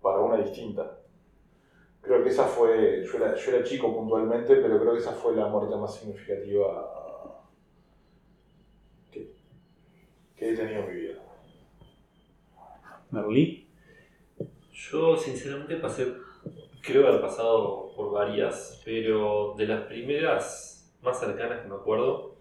para 0.00 0.20
una 0.20 0.38
distinta. 0.38 1.00
Creo 2.00 2.22
que 2.22 2.30
esa 2.30 2.44
fue, 2.44 3.04
yo 3.04 3.18
era, 3.18 3.34
yo 3.34 3.54
era 3.54 3.62
chico 3.62 3.94
puntualmente, 3.94 4.56
pero 4.56 4.80
creo 4.80 4.92
que 4.94 5.00
esa 5.00 5.12
fue 5.12 5.36
la 5.36 5.48
muerte 5.48 5.76
más 5.76 5.96
significativa 5.96 7.42
que, 9.10 9.34
que 10.34 10.50
he 10.50 10.56
tenido 10.56 10.80
en 10.80 10.86
mi 10.88 10.94
vida. 10.94 11.05
Merlí. 13.10 13.66
Yo 14.72 15.16
sinceramente 15.16 15.76
pasé, 15.76 16.14
creo 16.82 17.06
haber 17.06 17.20
pasado 17.20 17.92
por 17.96 18.12
varias, 18.12 18.82
pero 18.84 19.54
de 19.56 19.66
las 19.66 19.82
primeras 19.82 20.94
más 21.02 21.18
cercanas 21.18 21.62
que 21.62 21.68
me 21.68 21.74
acuerdo, 21.74 22.36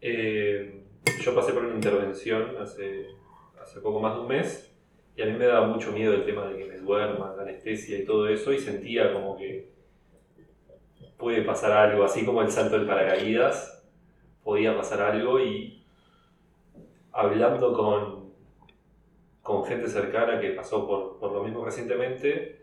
eh, 0.00 0.82
yo 1.20 1.34
pasé 1.34 1.52
por 1.52 1.64
una 1.64 1.74
intervención 1.74 2.56
hace, 2.60 3.06
hace 3.60 3.80
poco 3.80 4.00
más 4.00 4.14
de 4.14 4.20
un 4.20 4.28
mes 4.28 4.72
y 5.16 5.22
a 5.22 5.26
mí 5.26 5.32
me 5.32 5.46
daba 5.46 5.66
mucho 5.66 5.92
miedo 5.92 6.12
el 6.12 6.24
tema 6.24 6.46
de 6.46 6.58
que 6.58 6.64
me 6.66 6.76
duerma, 6.76 7.34
la 7.34 7.42
anestesia 7.42 7.98
y 7.98 8.04
todo 8.04 8.28
eso 8.28 8.52
y 8.52 8.58
sentía 8.58 9.12
como 9.12 9.36
que 9.36 9.70
puede 11.16 11.42
pasar 11.42 11.72
algo, 11.72 12.04
así 12.04 12.24
como 12.24 12.42
el 12.42 12.50
salto 12.50 12.76
del 12.76 12.86
paracaídas, 12.86 13.82
podía 14.44 14.76
pasar 14.76 15.00
algo 15.00 15.40
y 15.40 15.82
hablando 17.12 17.72
con, 17.72 18.15
con 19.46 19.64
gente 19.64 19.86
cercana 19.86 20.40
que 20.40 20.50
pasó 20.50 20.84
por, 20.88 21.20
por 21.20 21.30
lo 21.30 21.44
mismo 21.44 21.64
recientemente, 21.64 22.62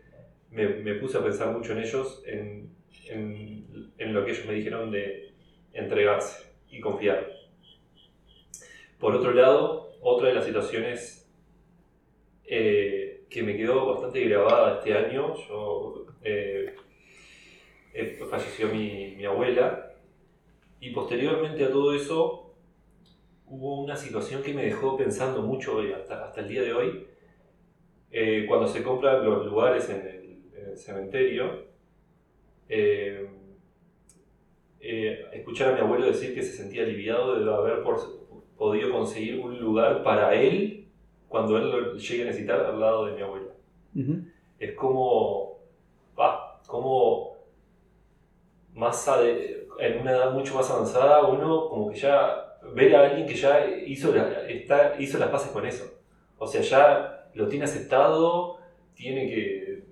me, 0.50 0.68
me 0.68 0.94
puse 0.96 1.16
a 1.16 1.24
pensar 1.24 1.50
mucho 1.50 1.72
en 1.72 1.78
ellos, 1.78 2.22
en, 2.26 2.68
en, 3.08 4.12
lo 4.12 4.22
que 4.22 4.32
ellos 4.32 4.44
me 4.44 4.52
dijeron 4.52 4.90
de 4.90 5.32
entregarse 5.72 6.52
y 6.68 6.80
confiar. 6.80 7.26
Por 9.00 9.14
otro 9.14 9.32
lado, 9.32 9.94
otra 10.02 10.28
de 10.28 10.34
las 10.34 10.44
situaciones 10.44 11.26
eh, 12.44 13.24
que 13.30 13.42
me 13.42 13.56
quedó 13.56 13.86
bastante 13.86 14.20
grabada 14.20 14.78
este 14.78 14.92
año, 14.92 15.34
yo, 15.48 16.04
eh, 16.22 16.74
eh, 17.94 18.20
falleció 18.28 18.68
mi, 18.68 19.14
mi 19.16 19.24
abuela 19.24 19.94
y 20.80 20.90
posteriormente 20.90 21.64
a 21.64 21.70
todo 21.70 21.94
eso 21.94 22.43
hubo 23.54 23.82
una 23.82 23.96
situación 23.96 24.42
que 24.42 24.52
me 24.52 24.64
dejó 24.64 24.96
pensando 24.96 25.42
mucho 25.42 25.78
hasta, 25.96 26.24
hasta 26.26 26.40
el 26.40 26.48
día 26.48 26.62
de 26.62 26.72
hoy. 26.72 27.06
Eh, 28.10 28.46
cuando 28.48 28.66
se 28.66 28.82
compran 28.82 29.24
los 29.24 29.46
lugares 29.46 29.88
en 29.90 30.00
el, 30.06 30.38
en 30.60 30.70
el 30.70 30.76
cementerio, 30.76 31.64
eh, 32.68 33.28
eh, 34.80 35.24
escuchar 35.32 35.70
a 35.72 35.74
mi 35.74 35.80
abuelo 35.80 36.06
decir 36.06 36.34
que 36.34 36.42
se 36.42 36.52
sentía 36.52 36.82
aliviado 36.82 37.38
de 37.38 37.52
haber 37.52 37.82
por- 37.82 38.24
podido 38.56 38.90
conseguir 38.92 39.38
un 39.40 39.58
lugar 39.58 40.02
para 40.02 40.34
él 40.34 40.86
cuando 41.28 41.56
él 41.56 41.70
lo 41.70 41.94
llegue 41.96 42.22
a 42.22 42.26
necesitar 42.26 42.60
al 42.60 42.78
lado 42.80 43.06
de 43.06 43.12
mi 43.14 43.22
abuela. 43.22 43.52
Es 44.58 44.72
como, 44.74 45.58
va, 46.18 46.60
como 46.66 47.34
más 48.74 49.08
en 49.78 50.00
una 50.00 50.10
edad 50.12 50.32
mucho 50.32 50.54
más 50.54 50.70
avanzada, 50.70 51.24
uno 51.26 51.68
como 51.68 51.90
que 51.90 51.98
ya 51.98 52.43
ver 52.72 52.96
a 52.96 53.06
alguien 53.06 53.26
que 53.26 53.34
ya 53.34 53.66
hizo, 53.86 54.14
está, 54.48 54.96
hizo 54.98 55.18
las 55.18 55.28
paces 55.28 55.50
con 55.50 55.66
eso. 55.66 56.00
O 56.38 56.46
sea, 56.46 56.60
ya 56.62 57.30
lo 57.34 57.48
tiene 57.48 57.64
aceptado, 57.64 58.58
tiene 58.94 59.28
que 59.28 59.84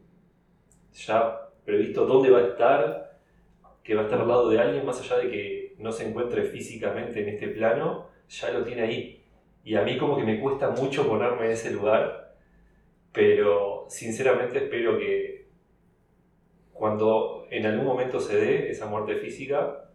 ya 0.93 1.49
previsto 1.65 2.07
dónde 2.07 2.31
va 2.31 2.39
a 2.39 2.49
estar, 2.49 3.19
que 3.83 3.95
va 3.95 4.03
a 4.03 4.05
estar 4.05 4.21
al 4.21 4.29
lado 4.29 4.49
de 4.49 4.61
alguien, 4.61 4.85
más 4.87 5.01
allá 5.01 5.19
de 5.19 5.31
que 5.31 5.75
no 5.79 5.93
se 5.93 6.09
encuentre 6.09 6.45
físicamente 6.45 7.21
en 7.21 7.29
este 7.29 7.49
plano, 7.49 8.09
ya 8.29 8.51
lo 8.51 8.65
tiene 8.65 8.83
ahí. 8.83 9.25
Y 9.65 9.77
a 9.77 9.83
mí 9.83 9.99
como 9.99 10.17
que 10.17 10.25
me 10.25 10.41
cuesta 10.41 10.71
mucho 10.71 11.07
ponerme 11.07 11.47
en 11.47 11.53
ese 11.53 11.71
lugar, 11.71 12.35
pero 13.13 13.87
sinceramente 13.89 14.59
espero 14.59 14.99
que 14.99 15.47
cuando 16.73 17.47
en 17.51 17.67
algún 17.67 17.87
momento 17.87 18.19
se 18.19 18.37
dé 18.37 18.71
esa 18.71 18.87
muerte 18.87 19.17
física, 19.17 19.92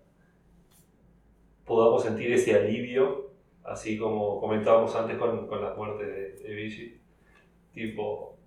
podamos 1.67 2.03
sentir 2.03 2.31
ese 2.33 2.55
alivio, 2.55 3.31
así 3.63 3.97
como 3.97 4.39
comentábamos 4.41 4.95
antes 4.95 5.17
con, 5.17 5.47
con 5.47 5.61
las 5.61 5.77
muertes 5.77 6.07
de, 6.07 6.31
de 6.49 6.55
Vigil, 6.55 7.01
tipo 7.73 8.37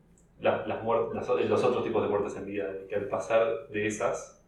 la- 0.41 0.67
las 0.67 0.83
muer- 0.83 1.13
las 1.15 1.29
o- 1.29 1.39
los 1.39 1.65
otros 1.65 1.85
tipos 1.85 2.03
de 2.03 2.09
muertes 2.09 2.37
en 2.37 2.47
vida, 2.47 2.67
que 2.89 2.97
al 2.97 3.09
pasar 3.09 3.69
de 3.69 3.87
esas 3.87 4.43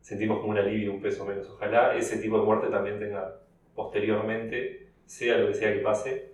sentimos 0.00 0.38
como 0.38 0.52
un 0.52 0.58
alivio, 0.58 0.92
un 0.94 1.02
peso 1.02 1.24
menos. 1.26 1.48
Ojalá 1.50 1.96
ese 1.96 2.18
tipo 2.18 2.38
de 2.38 2.44
muerte 2.46 2.68
también 2.68 2.98
tenga 3.00 3.40
posteriormente, 3.74 4.90
sea 5.04 5.38
lo 5.38 5.48
que 5.48 5.54
sea 5.54 5.72
que 5.74 5.80
pase, 5.80 6.32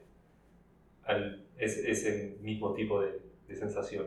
es- 1.59 1.79
ese 1.79 2.37
mismo 2.43 2.75
tipo 2.75 3.01
de, 3.01 3.21
de 3.49 3.57
sensación. 3.57 4.07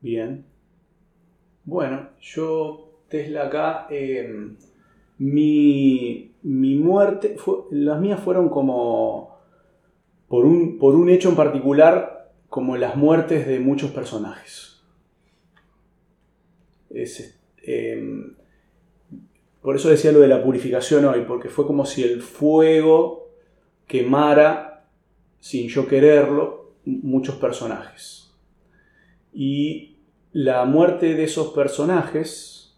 Bien. 0.00 0.44
Bueno, 1.64 2.10
yo, 2.20 2.90
Tesla 3.08 3.46
acá, 3.46 3.86
eh, 3.90 4.50
mi, 5.18 6.34
mi 6.42 6.74
muerte, 6.76 7.36
las 7.70 8.00
mías 8.00 8.20
fueron 8.20 8.48
como 8.48 9.38
por 10.28 10.44
un, 10.44 10.78
por 10.78 10.94
un 10.94 11.08
hecho 11.08 11.28
en 11.28 11.36
particular, 11.36 12.32
como 12.48 12.76
las 12.76 12.96
muertes 12.96 13.46
de 13.46 13.60
muchos 13.60 13.90
personajes. 13.90 14.82
Es, 16.90 17.38
eh, 17.62 18.32
por 19.60 19.76
eso 19.76 19.88
decía 19.88 20.12
lo 20.12 20.20
de 20.20 20.28
la 20.28 20.42
purificación 20.42 21.04
hoy, 21.06 21.24
porque 21.26 21.48
fue 21.48 21.66
como 21.66 21.86
si 21.86 22.02
el 22.02 22.20
fuego 22.20 23.30
quemara, 23.86 24.86
sin 25.40 25.68
yo 25.68 25.86
quererlo, 25.88 26.74
muchos 26.84 27.36
personajes. 27.36 28.30
Y 29.32 29.96
la 30.32 30.64
muerte 30.64 31.14
de 31.14 31.24
esos 31.24 31.54
personajes 31.54 32.76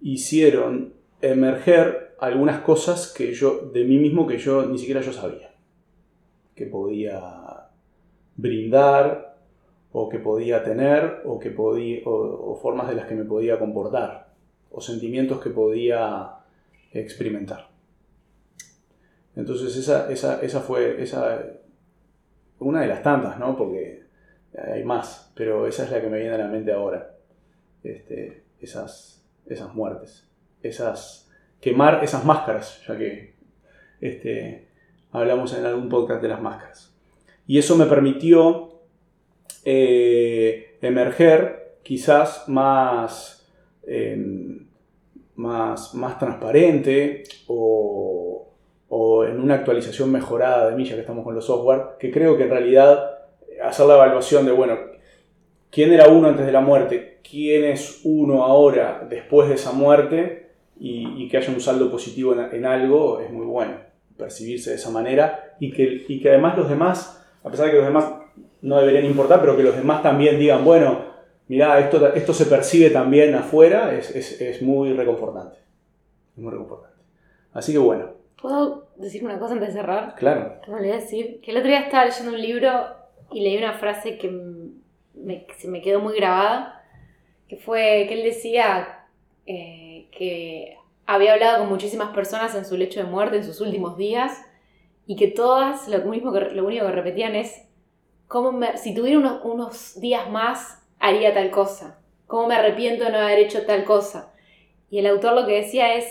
hicieron 0.00 0.99
emerger 1.22 2.14
algunas 2.18 2.60
cosas 2.60 3.12
que 3.12 3.32
yo, 3.32 3.70
de 3.72 3.84
mí 3.84 3.98
mismo, 3.98 4.26
que 4.26 4.38
yo 4.38 4.66
ni 4.66 4.78
siquiera 4.78 5.00
yo 5.00 5.12
sabía. 5.12 5.54
Que 6.54 6.66
podía 6.66 7.68
brindar, 8.36 9.30
o 9.92 10.08
que 10.08 10.18
podía 10.18 10.62
tener, 10.62 11.22
o, 11.24 11.38
que 11.38 11.50
podía, 11.50 12.02
o, 12.04 12.56
formas 12.56 12.88
de 12.88 12.94
las 12.94 13.06
que 13.06 13.14
me 13.14 13.24
podía 13.24 13.58
comportar, 13.58 14.28
o 14.70 14.80
sentimientos 14.80 15.40
que 15.40 15.50
podía 15.50 16.30
experimentar. 16.92 17.68
Entonces 19.34 19.76
esa, 19.76 20.10
esa, 20.10 20.40
esa 20.42 20.60
fue 20.60 21.02
esa, 21.02 21.44
una 22.58 22.82
de 22.82 22.88
las 22.88 23.02
tantas, 23.02 23.38
¿no? 23.38 23.56
Porque 23.56 24.04
hay 24.56 24.84
más, 24.84 25.32
pero 25.34 25.66
esa 25.66 25.84
es 25.84 25.90
la 25.90 26.00
que 26.00 26.08
me 26.08 26.18
viene 26.18 26.34
a 26.34 26.38
la 26.38 26.48
mente 26.48 26.72
ahora. 26.72 27.16
Este, 27.82 28.44
esas, 28.60 29.24
esas 29.46 29.74
muertes, 29.74 30.29
esas 30.62 31.20
quemar 31.60 32.02
esas 32.02 32.24
máscaras, 32.24 32.82
ya 32.86 32.96
que 32.96 33.34
este, 34.00 34.68
hablamos 35.12 35.56
en 35.56 35.66
algún 35.66 35.88
podcast 35.88 36.22
de 36.22 36.28
las 36.28 36.40
máscaras. 36.40 36.94
Y 37.46 37.58
eso 37.58 37.76
me 37.76 37.86
permitió 37.86 38.80
eh, 39.64 40.78
emerger 40.80 41.78
quizás 41.82 42.48
más, 42.48 43.46
em, 43.86 44.66
más, 45.34 45.94
más 45.94 46.18
transparente 46.18 47.24
o, 47.46 48.48
o 48.88 49.24
en 49.24 49.40
una 49.40 49.56
actualización 49.56 50.10
mejorada 50.10 50.70
de 50.70 50.76
mí, 50.76 50.84
ya 50.84 50.94
que 50.94 51.00
estamos 51.00 51.24
con 51.24 51.34
los 51.34 51.44
software, 51.44 51.98
que 51.98 52.10
creo 52.10 52.36
que 52.36 52.44
en 52.44 52.50
realidad 52.50 53.18
hacer 53.62 53.86
la 53.86 53.94
evaluación 53.94 54.46
de, 54.46 54.52
bueno, 54.52 54.78
¿quién 55.70 55.92
era 55.92 56.08
uno 56.08 56.28
antes 56.28 56.46
de 56.46 56.52
la 56.52 56.60
muerte? 56.60 57.18
¿Quién 57.28 57.64
es 57.64 58.00
uno 58.04 58.44
ahora 58.44 59.06
después 59.08 59.48
de 59.48 59.56
esa 59.56 59.72
muerte? 59.72 60.39
Y, 60.82 61.28
que 61.28 61.36
haya 61.36 61.52
un 61.52 61.60
saldo 61.60 61.90
positivo 61.90 62.34
en, 62.34 62.64
algo 62.64 63.20
es 63.20 63.30
muy 63.30 63.44
bueno, 63.44 63.74
percibirse 64.16 64.70
de 64.70 64.76
esa 64.76 64.90
manera 64.90 65.54
y 65.60 65.70
que, 65.70 66.06
y 66.08 66.20
que 66.20 66.30
además 66.30 66.56
los 66.56 66.68
demás, 66.68 67.22
a 67.44 67.50
pesar 67.50 67.66
de 67.66 67.72
que 67.72 67.76
los 67.76 67.86
demás 67.86 68.14
no 68.62 68.78
deberían 68.78 69.04
importar, 69.04 69.40
pero 69.40 69.56
que 69.56 69.62
los 69.62 69.76
demás 69.76 70.02
también 70.02 70.38
digan, 70.38 70.64
bueno, 70.64 71.04
mira, 71.48 71.78
esto, 71.78 72.14
esto 72.14 72.32
se 72.32 72.46
percibe 72.46 72.90
también 72.90 73.34
afuera, 73.34 73.94
es, 73.94 74.10
es, 74.16 74.40
es 74.40 74.62
muy 74.62 74.94
reconfortante. 74.94 75.58
Es 76.36 76.42
muy 76.42 76.50
reconfortante. 76.50 76.96
Así 77.52 77.72
que 77.72 77.78
bueno. 77.78 78.12
¿Puedo 78.40 78.88
decir 78.96 79.22
una 79.24 79.38
cosa 79.38 79.52
antes 79.52 79.68
de 79.68 79.74
cerrar? 79.74 80.14
Claro. 80.16 80.60
Me 80.66 80.78
voy 80.78 80.90
a 80.90 80.96
decir 80.96 81.40
que 81.42 81.50
el 81.50 81.58
otro 81.58 81.68
día 81.68 81.80
estaba 81.80 82.06
leyendo 82.06 82.32
un 82.32 82.40
libro 82.40 82.70
y 83.32 83.42
leí 83.42 83.58
una 83.58 83.74
frase 83.74 84.16
que 84.16 84.30
me, 85.14 85.46
se 85.58 85.68
me 85.68 85.82
quedó 85.82 86.00
muy 86.00 86.16
grabada, 86.16 86.82
que 87.48 87.56
fue 87.56 88.06
que 88.08 88.14
él 88.14 88.22
decía 88.22 89.06
eh, 89.46 89.89
que 90.10 90.76
había 91.06 91.32
hablado 91.32 91.58
con 91.58 91.68
muchísimas 91.68 92.10
personas 92.14 92.54
en 92.54 92.64
su 92.64 92.76
lecho 92.76 93.00
de 93.00 93.06
muerte 93.06 93.36
en 93.36 93.44
sus 93.44 93.60
últimos 93.60 93.96
días 93.96 94.40
y 95.06 95.16
que 95.16 95.28
todas 95.28 95.88
lo, 95.88 95.98
mismo 96.04 96.32
que, 96.32 96.40
lo 96.40 96.64
único 96.64 96.86
que 96.86 96.92
repetían 96.92 97.34
es, 97.34 97.66
¿cómo 98.28 98.60
si 98.76 98.94
tuviera 98.94 99.18
unos, 99.18 99.40
unos 99.44 100.00
días 100.00 100.30
más 100.30 100.82
haría 100.98 101.34
tal 101.34 101.50
cosa? 101.50 101.98
¿Cómo 102.26 102.46
me 102.46 102.54
arrepiento 102.54 103.04
de 103.04 103.10
no 103.10 103.18
haber 103.18 103.40
hecho 103.40 103.66
tal 103.66 103.84
cosa? 103.84 104.32
Y 104.88 104.98
el 104.98 105.06
autor 105.06 105.34
lo 105.34 105.46
que 105.46 105.56
decía 105.56 105.94
es, 105.94 106.06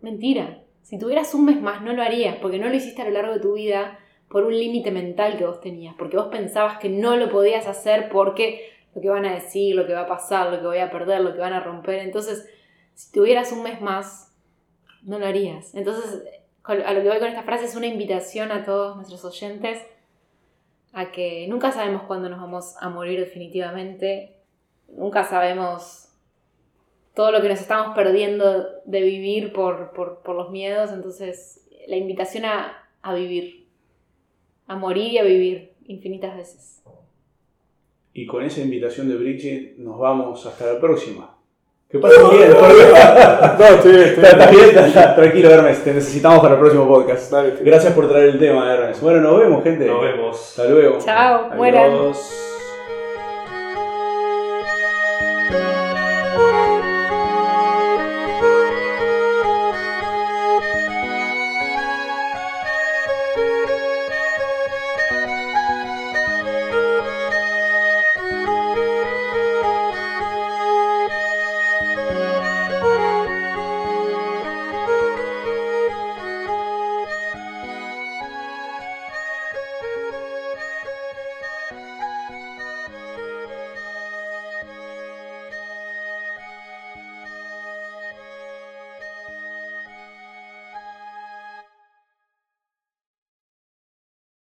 mentira, 0.00 0.62
si 0.82 0.98
tuvieras 0.98 1.34
un 1.34 1.46
mes 1.46 1.60
más 1.60 1.82
no 1.82 1.92
lo 1.92 2.02
harías 2.02 2.36
porque 2.36 2.58
no 2.58 2.68
lo 2.68 2.74
hiciste 2.74 3.02
a 3.02 3.06
lo 3.06 3.10
largo 3.10 3.34
de 3.34 3.40
tu 3.40 3.54
vida 3.54 3.98
por 4.28 4.44
un 4.44 4.56
límite 4.56 4.90
mental 4.90 5.36
que 5.36 5.46
vos 5.46 5.60
tenías, 5.60 5.94
porque 5.96 6.16
vos 6.16 6.26
pensabas 6.26 6.78
que 6.78 6.88
no 6.88 7.16
lo 7.16 7.30
podías 7.30 7.66
hacer 7.66 8.08
porque 8.08 8.70
lo 8.94 9.02
que 9.02 9.08
van 9.08 9.26
a 9.26 9.34
decir, 9.34 9.74
lo 9.74 9.86
que 9.86 9.92
va 9.92 10.02
a 10.02 10.06
pasar, 10.06 10.52
lo 10.52 10.60
que 10.60 10.66
voy 10.66 10.78
a 10.78 10.90
perder, 10.90 11.20
lo 11.20 11.34
que 11.34 11.40
van 11.40 11.52
a 11.52 11.60
romper. 11.60 11.98
Entonces, 11.98 12.48
si 12.96 13.12
tuvieras 13.12 13.52
un 13.52 13.62
mes 13.62 13.80
más, 13.80 14.34
no 15.02 15.20
lo 15.20 15.26
harías. 15.26 15.72
Entonces, 15.76 16.24
a 16.64 16.74
lo 16.74 17.02
que 17.02 17.08
voy 17.08 17.18
con 17.20 17.28
esta 17.28 17.44
frase 17.44 17.66
es 17.66 17.76
una 17.76 17.86
invitación 17.86 18.50
a 18.50 18.64
todos 18.64 18.96
nuestros 18.96 19.24
oyentes 19.24 19.80
a 20.92 21.12
que 21.12 21.46
nunca 21.48 21.70
sabemos 21.70 22.02
cuándo 22.02 22.28
nos 22.28 22.40
vamos 22.40 22.74
a 22.80 22.88
morir 22.88 23.20
definitivamente, 23.20 24.34
nunca 24.88 25.22
sabemos 25.22 26.08
todo 27.14 27.30
lo 27.30 27.40
que 27.40 27.48
nos 27.48 27.60
estamos 27.60 27.94
perdiendo 27.94 28.66
de 28.84 29.00
vivir 29.02 29.52
por, 29.52 29.92
los 30.26 30.50
miedos, 30.50 30.90
entonces 30.90 31.64
la 31.86 31.96
invitación 31.96 32.44
a 32.46 33.14
vivir 33.14 33.66
a 34.66 34.76
morir 34.76 35.12
y 35.12 35.18
a 35.18 35.24
vivir 35.24 35.72
infinitas 35.86 36.36
veces. 36.36 36.82
Y 38.12 38.26
con 38.26 38.44
esa 38.44 38.60
invitación 38.60 39.08
de 39.08 39.16
Bridget 39.16 39.76
nos 39.76 39.98
vamos 39.98 40.44
hasta 40.46 40.72
la 40.72 40.80
próxima. 40.80 41.35
Que 41.88 41.98
pasen 41.98 42.30
bien. 42.30 42.50
no, 42.50 43.64
estoy 43.64 43.92
bien, 43.92 44.14
Está, 44.24 44.50
bien, 44.50 45.14
tranquilo, 45.14 45.50
Hermes. 45.50 45.84
Te 45.84 45.92
necesitamos 45.94 46.40
para 46.40 46.54
el 46.54 46.60
próximo 46.60 46.88
podcast. 46.88 47.32
Gracias 47.60 47.92
por 47.92 48.08
traer 48.08 48.30
el 48.30 48.38
tema, 48.38 48.72
Hermes. 48.72 49.00
Bueno, 49.00 49.20
nos 49.20 49.38
vemos, 49.38 49.62
gente. 49.62 49.86
Nos 49.86 50.02
vemos. 50.02 50.36
Hasta 50.36 50.64
luego. 50.68 50.98
Chao, 50.98 51.50
mueran. 51.54 52.12